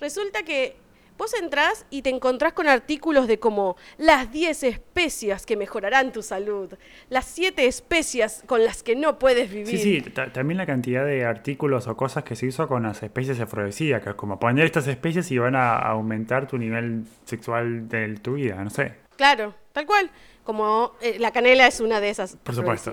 [0.00, 0.76] Resulta que
[1.16, 6.22] Vos entrás y te encontrás con artículos de como las 10 especias que mejorarán tu
[6.22, 6.74] salud,
[7.08, 9.68] las 7 especias con las que no puedes vivir.
[9.68, 13.38] Sí, sí, también la cantidad de artículos o cosas que se hizo con las especies
[13.38, 18.56] afrodisíacas, como poner estas especies y van a aumentar tu nivel sexual de tu vida,
[18.64, 18.94] no sé.
[19.16, 20.10] Claro, tal cual.
[20.44, 22.36] Como eh, la canela es una de esas.
[22.36, 22.92] Por supuesto.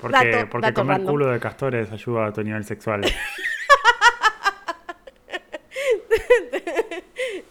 [0.00, 3.02] Porque, porque comer culo de castores ayuda a tu nivel sexual.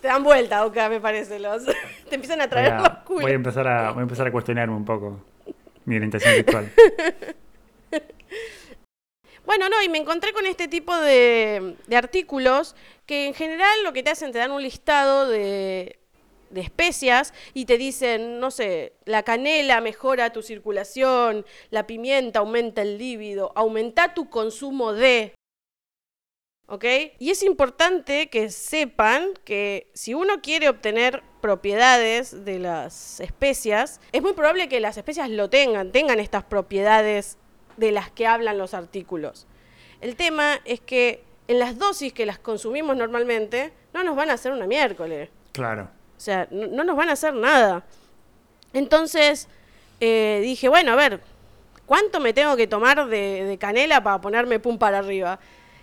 [0.02, 1.40] Te dan vuelta, Oka, me parece.
[1.40, 1.66] Los,
[2.10, 3.24] te empiezan a traer los culos.
[3.24, 5.20] Voy a, empezar a, voy a empezar a cuestionarme un poco
[5.86, 6.72] mi orientación sexual.
[9.46, 13.94] Bueno, no, y me encontré con este tipo de, de, artículos que en general lo
[13.94, 16.00] que te hacen, te dan un listado de,
[16.50, 22.82] de especias y te dicen, no sé, la canela mejora tu circulación, la pimienta aumenta
[22.82, 25.34] el líbido, aumenta tu consumo de,
[26.68, 26.86] ¿ok?
[27.20, 34.22] Y es importante que sepan que si uno quiere obtener propiedades de las especias, es
[34.22, 37.38] muy probable que las especias lo tengan, tengan estas propiedades
[37.78, 39.48] de las que hablan los artículos.
[40.02, 44.34] El tema es que en las dosis que las consumimos normalmente, no nos van a
[44.34, 45.30] hacer una miércoles.
[45.54, 45.90] Claro.
[46.18, 47.84] O sea, no, nos van a hacer nada.
[48.74, 49.48] Entonces,
[50.00, 51.22] eh, dije, bueno, a ver,
[51.86, 55.40] ¿cuánto me tengo que tomar de, de canela para ponerme pum para arriba?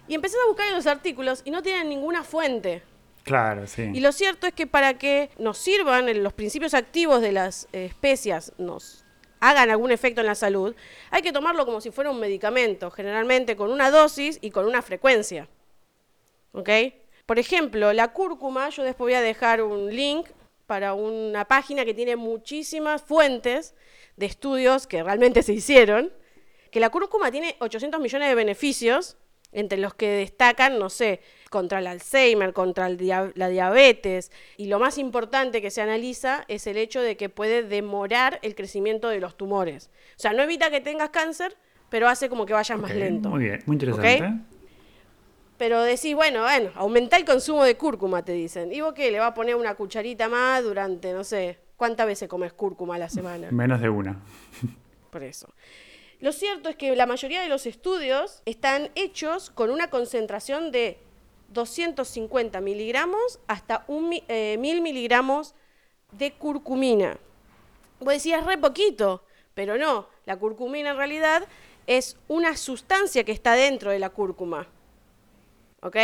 [0.09, 2.83] Y empecé a buscar en los artículos y no tienen ninguna fuente.
[3.23, 3.91] Claro, sí.
[3.95, 7.87] Y lo cierto es que para que nos sirvan los principios activos de las eh,
[7.87, 9.05] especias, nos
[9.41, 10.75] hagan algún efecto en la salud,
[11.11, 14.83] hay que tomarlo como si fuera un medicamento, generalmente con una dosis y con una
[14.83, 15.49] frecuencia.
[16.53, 16.69] ¿Ok?
[17.27, 20.29] Por ejemplo, la cúrcuma, yo después voy a dejar un link
[20.67, 23.75] para una página que tiene muchísimas fuentes
[24.17, 26.13] de estudios que realmente se hicieron,
[26.71, 29.17] que la cúrcuma tiene 800 millones de beneficios
[29.53, 34.33] entre los que destacan, no sé, contra el Alzheimer, contra la diabetes.
[34.57, 38.57] Y lo más importante que se analiza es el hecho de que puede demorar el
[38.57, 39.91] crecimiento de los tumores.
[40.17, 41.57] O sea, no evita que tengas cáncer,
[41.89, 43.31] pero hace como que vayas más lento.
[43.31, 44.54] Muy bien, muy interesante.
[45.57, 48.73] Pero decís, bueno, bueno, aumenta el consumo de cúrcuma, te dicen.
[48.73, 49.11] ¿Y vos qué?
[49.11, 52.99] ¿Le va a poner una cucharita más durante, no sé, cuántas veces comes cúrcuma a
[52.99, 53.51] la semana?
[53.51, 54.21] Menos de una.
[55.11, 55.49] Por eso.
[56.21, 60.99] Lo cierto es que la mayoría de los estudios están hechos con una concentración de
[61.51, 65.55] 250 miligramos hasta 1000 eh, miligramos
[66.13, 67.19] de curcumina.
[68.01, 69.25] Vos decías re poquito,
[69.55, 71.47] pero no, la curcumina en realidad
[71.87, 74.67] es una sustancia que está dentro de la cúrcuma.
[75.85, 75.97] ¿Ok?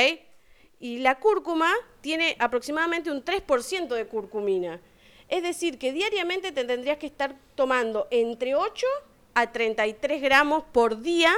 [0.78, 4.80] Y la cúrcuma tiene aproximadamente un 3% de curcumina.
[5.28, 8.86] Es decir, que diariamente te tendrías que estar tomando entre 8
[9.34, 11.32] a 33 gramos por día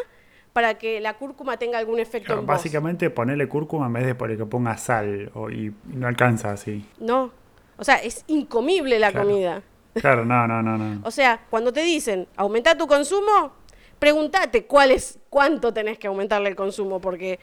[0.52, 4.46] para que la cúrcuma tenga algún efecto en Básicamente ponerle cúrcuma en vez de que
[4.46, 6.84] ponga sal o, y no alcanza así.
[6.98, 7.32] No,
[7.76, 9.62] o sea, es incomible la comida.
[9.94, 11.00] Claro, no, no, no, no.
[11.06, 13.52] o sea, cuando te dicen aumenta tu consumo,
[13.98, 17.38] pregúntate cuál es, cuánto tenés que aumentarle el consumo, porque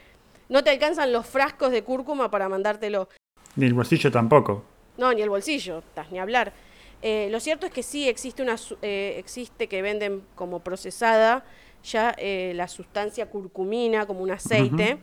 [0.50, 3.08] no te alcanzan los frascos de cúrcuma para mandártelo.
[3.56, 4.64] Ni el bolsillo tampoco.
[4.98, 6.52] No, ni el bolsillo, estás ni hablar.
[7.00, 11.44] Eh, lo cierto es que sí existe una eh, existe que venden como procesada
[11.82, 14.98] ya eh, la sustancia curcumina como un aceite,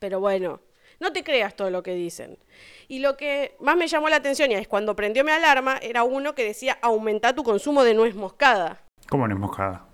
[0.00, 0.60] pero bueno,
[1.00, 2.36] no te creas todo lo que dicen.
[2.88, 6.02] Y lo que más me llamó la atención y es cuando prendió mi alarma era
[6.02, 8.82] uno que decía aumenta tu consumo de nuez moscada.
[9.08, 9.86] ¿Cómo nuez moscada?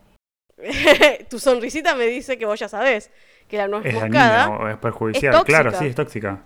[1.30, 3.10] tu sonrisita me dice que vos ya sabés
[3.48, 6.42] que la nuez moscada o es perjudicial, claro, sí, es tóxica.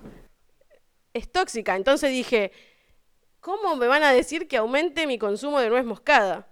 [1.13, 2.53] Es tóxica, entonces dije,
[3.41, 6.47] ¿cómo me van a decir que aumente mi consumo de nuez moscada?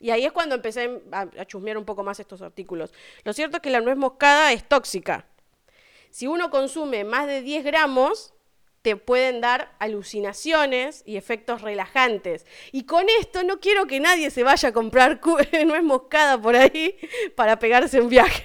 [0.00, 2.92] Y ahí es cuando empecé a, chusmear un poco más estos artículos.
[3.24, 5.26] Lo cierto es que la nuez moscada es tóxica.
[6.10, 8.32] Si uno consume más de 10 gramos,
[8.82, 12.46] te pueden dar alucinaciones y efectos relajantes.
[12.70, 15.20] Y con esto no quiero que nadie se vaya a comprar
[15.66, 16.96] nuez moscada por ahí
[17.34, 18.44] para pegarse un viaje.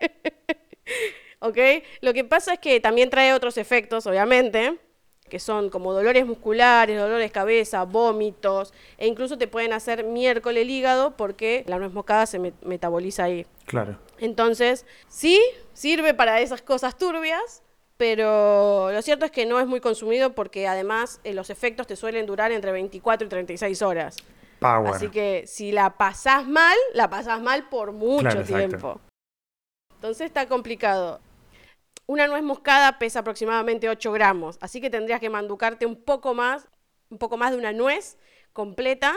[1.40, 1.58] ¿Ok?
[2.00, 4.78] Lo que pasa es que también trae otros efectos, obviamente
[5.28, 10.62] que son como dolores musculares, dolores de cabeza, vómitos, e incluso te pueden hacer miércoles
[10.62, 13.46] el hígado porque la nuez moscada se metaboliza ahí.
[13.66, 13.98] Claro.
[14.18, 15.40] Entonces, sí,
[15.72, 17.62] sirve para esas cosas turbias,
[17.96, 21.96] pero lo cierto es que no es muy consumido porque además eh, los efectos te
[21.96, 24.16] suelen durar entre 24 y 36 horas.
[24.60, 24.92] Power.
[24.92, 29.00] Así que si la pasás mal, la pasás mal por mucho tiempo.
[29.98, 31.20] Entonces está complicado.
[32.06, 36.68] Una nuez moscada pesa aproximadamente 8 gramos, así que tendrías que manducarte un poco más,
[37.10, 38.16] un poco más de una nuez
[38.52, 39.14] completa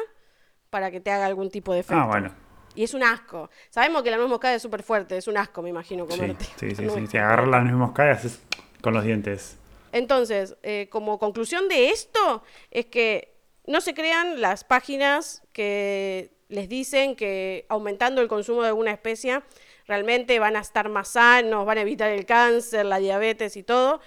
[0.72, 2.02] para que te haga algún tipo de ah, efecto.
[2.02, 2.34] Ah, bueno.
[2.74, 3.52] Y es un asco.
[3.70, 6.46] Sabemos que la nuez moscada es súper fuerte, es un asco, me imagino, comerte.
[6.58, 7.08] Sí, sí, sí.
[7.08, 8.42] Si agarras la nuez moscada haces
[8.82, 9.60] con los dientes.
[9.92, 13.36] Entonces, eh, como conclusión de esto, es que
[13.68, 19.42] no se crean las páginas que les dicen que aumentando el consumo de alguna especie
[19.88, 24.02] realmente van a estar más sanos, van a evitar el cáncer, la diabetes y todo,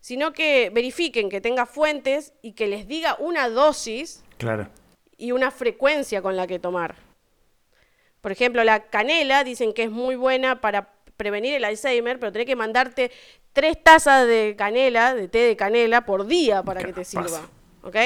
[0.00, 4.68] sino que verifiquen que tenga fuentes y que les diga una dosis claro.
[5.16, 6.96] y una frecuencia con la que tomar.
[8.20, 12.46] Por ejemplo, la canela dicen que es muy buena para prevenir el Alzheimer, pero tenés
[12.46, 13.10] que mandarte
[13.52, 17.48] tres tazas de canela, de té de canela, por día para que te sirva.
[17.82, 17.96] ¿Ok?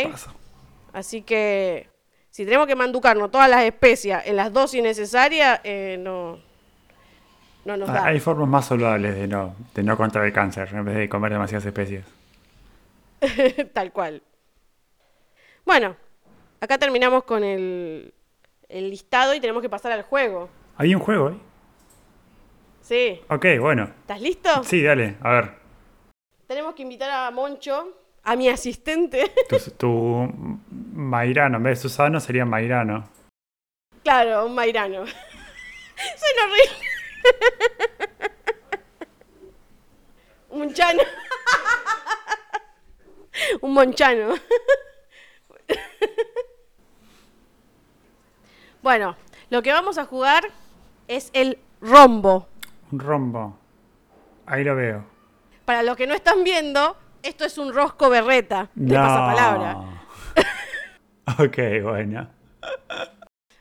[0.92, 1.88] Así que
[2.30, 6.40] si tenemos que manducarnos todas las especias en las dosis necesarias, eh, no,
[7.66, 11.32] Ah, hay formas más saludables de no, de no contraer cáncer en vez de comer
[11.32, 12.04] demasiadas especies.
[13.72, 14.22] Tal cual.
[15.64, 15.96] Bueno,
[16.60, 18.12] acá terminamos con el,
[18.68, 20.50] el listado y tenemos que pasar al juego.
[20.76, 21.40] ¿Hay un juego ahí?
[22.82, 23.20] Sí.
[23.30, 23.84] Ok, bueno.
[23.84, 24.62] ¿Estás listo?
[24.64, 25.50] Sí, dale, a ver.
[26.46, 29.32] Tenemos que invitar a Moncho, a mi asistente.
[29.48, 30.32] Tu, tu
[30.92, 33.08] Mairano, en vez de Susano sería Mairano.
[34.02, 35.06] Claro, un Mairano.
[35.06, 36.93] Soy horrible.
[40.50, 41.02] Un monchano.
[43.60, 44.34] Un monchano.
[48.84, 49.16] Bueno,
[49.48, 50.44] lo que vamos a jugar
[51.08, 52.46] es el rombo.
[52.92, 53.58] Un rombo.
[54.44, 55.06] Ahí lo veo.
[55.64, 59.76] Para los que no están viendo, esto es un rosco berreta de pasapalabra.
[61.38, 62.28] ok, bueno.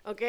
[0.03, 0.22] ok.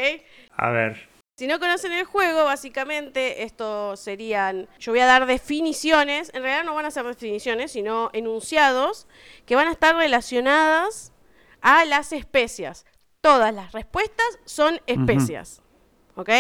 [0.57, 1.09] A ver.
[1.37, 6.65] Si no conocen el juego, básicamente esto serían, yo voy a dar definiciones, en realidad
[6.65, 9.09] no van a ser definiciones, sino enunciados
[9.45, 11.13] que van a estar relacionadas
[11.61, 12.87] a las especias.
[13.21, 15.61] Todas las respuestas son especias.
[16.15, 16.31] ¿Ok?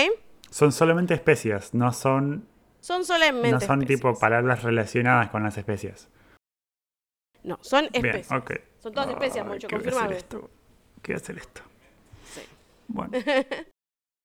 [0.50, 2.46] Son solamente especias, no son
[2.80, 6.08] Son solamente No son tipo palabras relacionadas con las especias.
[7.42, 8.30] No, son Bien, especies.
[8.30, 8.52] ok.
[8.78, 10.16] Son todas especias, Ay, Moncho, ¿qué voy a hacer confirmame.
[10.18, 10.50] esto?
[11.02, 11.62] ¿Qué voy a hacer esto?
[12.32, 12.42] Sí.
[12.86, 13.12] Bueno,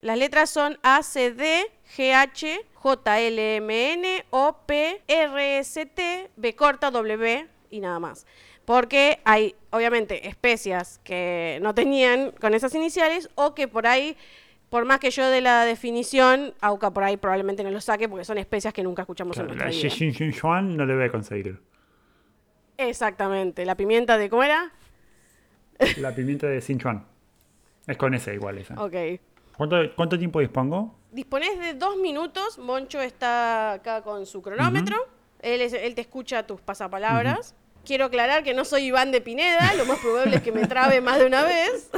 [0.01, 5.57] Las letras son A, C, D, G, H, J, L, M, N, O, P, R,
[5.59, 8.25] S, T, B corta, W y nada más.
[8.63, 14.15] Porque hay, obviamente, especias que no tenían con esas iniciales o que por ahí,
[14.69, 18.23] por más que yo de la definición, Auca por ahí probablemente no lo saque porque
[18.23, 20.13] son especias que nunca escuchamos claro, en la nuestra vida.
[20.13, 21.59] Xi Juan no le voy a conseguir.
[22.77, 23.65] Exactamente.
[23.65, 24.71] La pimienta de, ¿cómo era?
[25.97, 27.05] La pimienta de Sichuan.
[27.85, 28.81] Es con ese igual esa.
[28.81, 29.19] Ok.
[29.59, 30.95] ¿Cuánto, cuánto tiempo dispongo?
[31.11, 32.57] Disponés de dos minutos.
[32.57, 34.95] Moncho está acá con su cronómetro.
[35.41, 37.53] él, es- él te escucha tus pasapalabras.
[37.83, 39.73] Quiero aclarar que no soy Iván de Pineda.
[39.73, 41.89] Lo más probable es que me trabe más de una vez.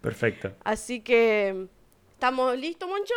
[0.00, 0.52] Perfecto.
[0.62, 1.66] Así que,
[2.12, 3.14] ¿estamos listos, Moncho?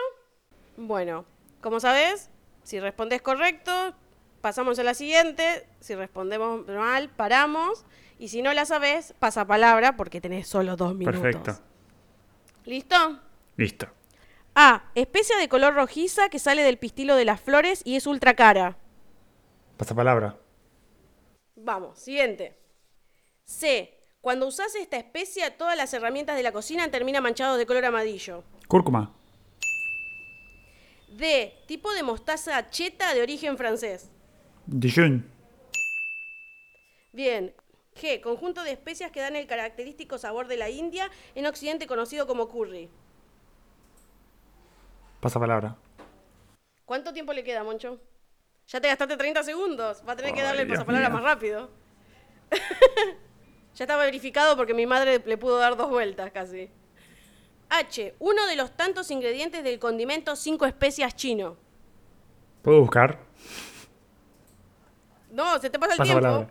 [0.77, 1.25] Bueno,
[1.61, 2.31] como sabes,
[2.63, 3.71] si respondes correcto,
[4.41, 5.67] pasamos a la siguiente.
[5.79, 7.85] Si respondemos mal, paramos.
[8.17, 11.21] Y si no la sabes, pasa palabra porque tenés solo dos minutos.
[11.21, 11.59] Perfecto.
[12.67, 13.19] ¿Listo?
[13.55, 13.87] Listo.
[14.53, 14.91] A.
[14.93, 18.77] Especia de color rojiza que sale del pistilo de las flores y es ultra cara.
[19.77, 20.37] Pasapalabra.
[21.55, 22.57] Vamos, siguiente.
[23.45, 23.93] C.
[24.19, 28.43] Cuando usas esta especia, todas las herramientas de la cocina terminan manchados de color amarillo.
[28.67, 29.15] Cúrcuma.
[31.07, 31.53] D.
[31.67, 34.09] Tipo de mostaza cheta de origen francés.
[34.65, 35.25] Dijon.
[37.13, 37.55] Bien.
[37.97, 38.21] G.
[38.21, 42.47] Conjunto de especias que dan el característico sabor de la India, en Occidente conocido como
[42.47, 42.89] curry.
[45.19, 45.75] Pasapalabra.
[46.85, 47.99] ¿Cuánto tiempo le queda, Moncho?
[48.67, 50.03] Ya te gastaste 30 segundos.
[50.07, 51.69] Va a tener que darle el pasapalabra más rápido.
[53.75, 56.69] ya estaba verificado porque mi madre le pudo dar dos vueltas casi.
[57.69, 58.15] H.
[58.19, 61.57] Uno de los tantos ingredientes del condimento 5 especias chino.
[62.61, 63.19] ¿Puedo buscar?
[65.31, 66.47] No, se te pasa el tiempo.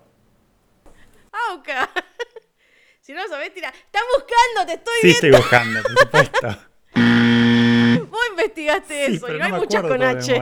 [3.00, 3.68] Si no lo sabés, tira.
[3.68, 4.66] ¡Estás buscando!
[4.66, 5.46] ¡Te estoy Sí, estoy viendo!
[5.46, 6.48] buscando, por supuesto.
[8.10, 9.26] Vos investigaste Sí, eso.
[9.26, 10.34] pero y no, hay me muchas con H.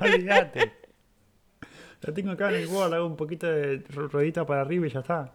[0.00, 0.72] Olvídate.
[2.02, 4.90] La tengo acá en el Word, hago un poquito de ru- ruedita para arriba y
[4.90, 5.32] ya está.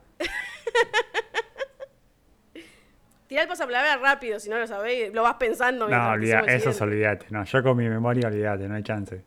[3.28, 5.88] Tirá el pasapalabra rápido, si no lo sabés, lo vas pensando.
[5.90, 7.26] No, olvida, eso es olvídate.
[7.30, 9.24] No, yo con mi memoria olvídate, no hay chance.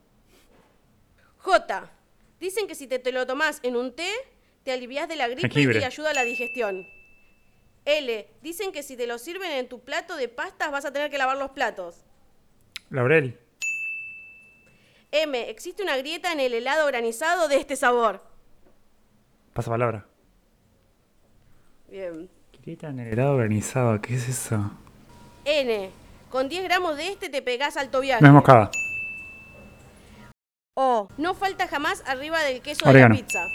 [1.38, 1.91] J.
[2.41, 4.11] Dicen que si te, te lo tomás en un té,
[4.64, 5.80] te alivias de la gripe Jengibre.
[5.80, 6.86] y ayuda a la digestión.
[7.84, 8.28] L.
[8.43, 11.18] Dicen que si te lo sirven en tu plato de pastas vas a tener que
[11.18, 12.05] lavar los platos.
[12.91, 13.38] Laurel.
[15.12, 15.51] M.
[15.51, 18.22] Existe una grieta en el helado granizado de este sabor.
[19.53, 20.07] Pasapalabra.
[21.88, 22.30] Bien.
[22.62, 24.70] Grieta en el helado organizado, ¿qué es eso?
[25.45, 25.91] N.
[26.30, 28.22] Con 10 gramos de este te pegás alto viaje.
[28.22, 28.70] No es moscada.
[30.83, 31.09] O.
[31.18, 33.14] No falta jamás arriba del queso Orégano.
[33.14, 33.47] de la pizza.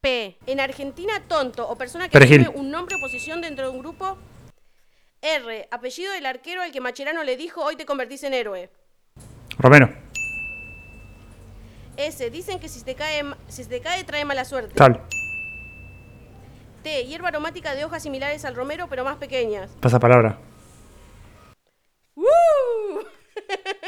[0.00, 0.36] P.
[0.46, 2.44] En Argentina, tonto o persona que Perejil.
[2.44, 4.18] tiene un nombre o posición dentro de un grupo.
[5.22, 5.68] R.
[5.70, 8.68] Apellido del arquero al que Macherano le dijo hoy te convertís en héroe.
[9.58, 9.94] Romero.
[11.96, 12.30] S.
[12.30, 14.74] Dicen que si te cae, si se te cae trae mala suerte.
[14.76, 15.00] Sal.
[16.82, 17.04] T.
[17.04, 19.70] Hierba aromática de hojas similares al romero pero más pequeñas.
[19.80, 20.36] Pasapalabra.
[22.16, 22.24] ¡Uh!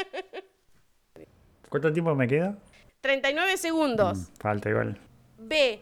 [1.73, 2.55] ¿Cuánto tiempo me queda?
[3.01, 4.15] 39 segundos.
[4.19, 4.99] Mm, Falta igual.
[5.39, 5.81] B.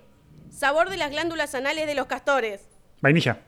[0.50, 2.66] Sabor de las glándulas anales de los castores.
[3.02, 3.40] Vainilla.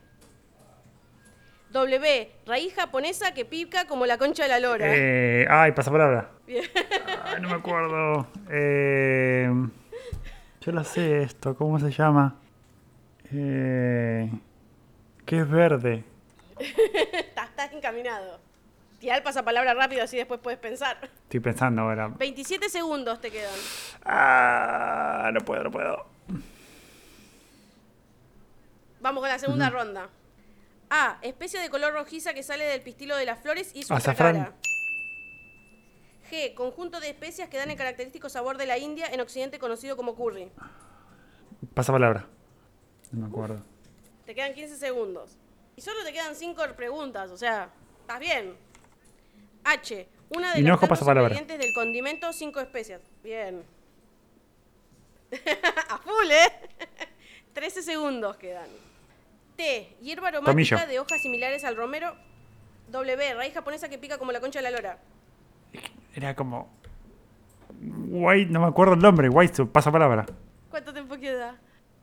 [1.70, 2.30] W.
[2.44, 4.84] Raíz japonesa que pica como la concha de la lora.
[4.90, 6.32] Eh, ay, pasapalabra.
[6.46, 6.64] Bien.
[7.24, 8.26] Ay, no me acuerdo.
[8.50, 9.48] Eh,
[10.60, 12.36] yo lo sé esto, ¿cómo se llama?
[13.32, 14.30] Eh,
[15.24, 16.04] ¿Qué es verde?
[16.58, 18.38] Estás, estás encaminado.
[19.08, 20.98] El pasapalabra rápido así después puedes pensar.
[21.02, 22.08] Estoy pensando ahora.
[22.08, 23.54] 27 segundos te quedan.
[24.04, 26.06] Ah, no puedo, no puedo.
[29.00, 30.08] Vamos con la segunda ronda.
[30.90, 31.18] A.
[31.22, 34.36] Especie de color rojiza que sale del pistilo de las flores y Azafrán.
[34.36, 34.52] cara.
[36.30, 36.54] G.
[36.54, 40.14] Conjunto de especias que dan el característico sabor de la India en Occidente conocido como
[40.14, 40.50] curry.
[41.74, 42.26] Pasapalabra.
[43.12, 43.60] No me acuerdo.
[44.24, 45.36] Te quedan 15 segundos.
[45.76, 48.54] Y solo te quedan 5 preguntas, o sea, estás bien.
[49.64, 50.08] H.
[50.30, 51.34] Una de Hinojo, pasapalabra.
[51.34, 53.00] ingredientes del condimento, 5 especias.
[53.22, 53.62] Bien.
[55.90, 56.52] A full, ¿eh?
[57.54, 58.68] 13 segundos quedan.
[59.56, 59.96] T.
[60.02, 60.86] Hierba aromática Tomillo.
[60.92, 62.14] de hojas similares al romero.
[62.88, 63.34] W.
[63.34, 64.98] Raíz japonesa que pica como la concha de la lora.
[66.14, 66.68] Era como.
[67.80, 69.28] White, no me acuerdo el nombre.
[69.28, 70.26] White, pasapalabra.
[70.70, 71.58] ¿Cuánto tiempo queda?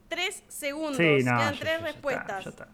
[0.09, 0.97] 3 segundos.
[0.97, 1.37] Sí, no.
[1.37, 2.47] quedan ya- 3 ya- ya respuestas.
[2.47, 2.67] está.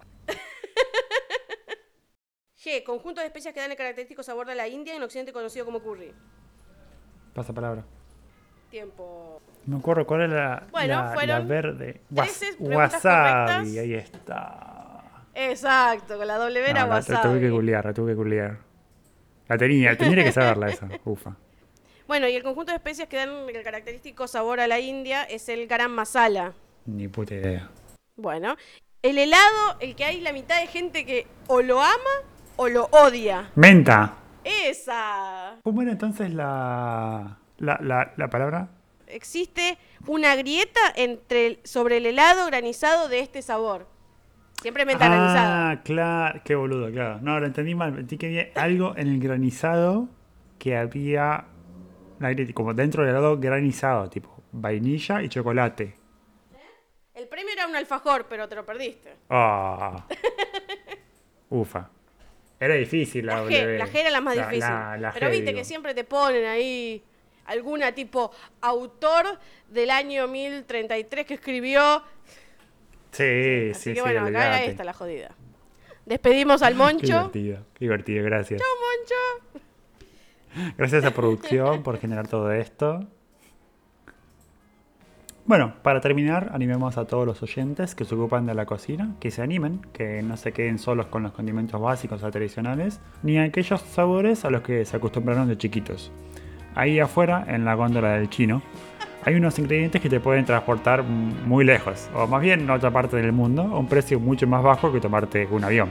[2.64, 2.84] G.
[2.84, 5.80] Conjunto de especias que dan el característico sabor de la India en Occidente conocido como
[5.82, 6.14] curry.
[7.34, 7.84] Pasa palabra.
[8.72, 9.42] Tiempo.
[9.66, 12.02] No me acuerdo cuál era la, Bueno, la- la fueron verde.
[12.12, 13.78] Was- 13 preguntas wasabi, correctas.
[13.78, 15.04] ahí está.
[15.36, 17.40] Exacto, con la doble vera No, la, la tuve wasabi.
[17.40, 18.58] que googlear, la tuve que googlear.
[19.48, 20.88] La tenía, tenía que saberla esa.
[21.06, 21.36] Ufa.
[22.08, 25.48] Bueno, y el conjunto de especias que dan el característico sabor a la India es
[25.50, 26.54] el garam masala.
[26.86, 27.70] Ni puta idea.
[28.16, 28.56] Bueno,
[29.04, 31.94] el helado, el que hay la mitad de gente que o lo ama
[32.58, 33.50] o lo odia.
[33.56, 34.14] Menta.
[34.44, 35.56] Esa.
[35.64, 38.70] ¿Cómo era entonces la, la, la, la palabra?
[39.08, 43.88] Existe una grieta entre el- sobre el helado granizado de este sabor.
[44.62, 45.70] Siempre menta granizada.
[45.72, 46.42] Ah, claro.
[46.44, 47.20] Qué boludo, claro.
[47.22, 47.90] No, lo entendí mal.
[47.90, 50.08] Entendí que había algo en el granizado
[50.60, 51.46] que había
[52.20, 55.96] una grieta, como dentro del helado granizado, tipo vainilla y chocolate.
[57.14, 59.16] El premio era un alfajor, pero te lo perdiste.
[59.30, 60.06] Ah.
[61.50, 61.90] Ufa.
[62.60, 63.78] Era difícil la, La W.
[63.78, 64.70] La G era la más La- difícil.
[64.70, 65.58] la- Pero G, viste digo.
[65.60, 67.04] que siempre te ponen ahí
[67.46, 68.32] alguna tipo
[68.62, 69.40] autor
[69.70, 72.04] del año 1033 que escribió.
[73.12, 74.02] Sí, Así sí, que sí.
[74.02, 74.30] bueno, acá
[74.60, 75.30] era esta la jodida.
[76.06, 77.06] Despedimos al Qué Moncho.
[77.06, 78.62] divertido, qué divertido, gracias.
[78.62, 79.62] Moncho.
[80.78, 83.08] Gracias a producción por generar todo esto.
[85.48, 89.32] Bueno, para terminar, animemos a todos los oyentes que se ocupan de la cocina, que
[89.32, 93.80] se animen, que no se queden solos con los condimentos básicos o tradicionales, ni aquellos
[93.80, 96.12] sabores a los que se acostumbraron de chiquitos.
[96.76, 98.62] Ahí afuera, en la góndola del chino,
[99.24, 103.16] hay unos ingredientes que te pueden transportar muy lejos, o más bien a otra parte
[103.16, 105.88] del mundo, a un precio mucho más bajo que tomarte un avión.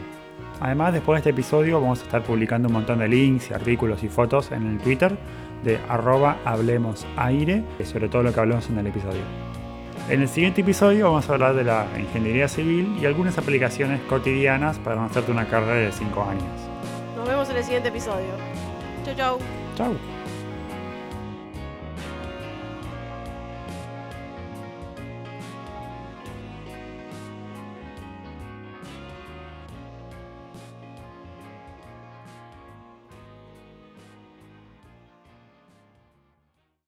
[0.61, 4.09] Además, después de este episodio vamos a estar publicando un montón de links, artículos y
[4.09, 5.17] fotos en el Twitter
[5.65, 9.46] de arroba hablemosaire sobre todo lo que hablamos en el episodio.
[10.09, 14.79] En el siguiente episodio vamos a hablar de la ingeniería civil y algunas aplicaciones cotidianas
[14.79, 16.45] para no hacerte una carrera de 5 años.
[17.17, 18.29] Nos vemos en el siguiente episodio.
[19.05, 19.39] Chau, chau.
[19.77, 20.16] Chao.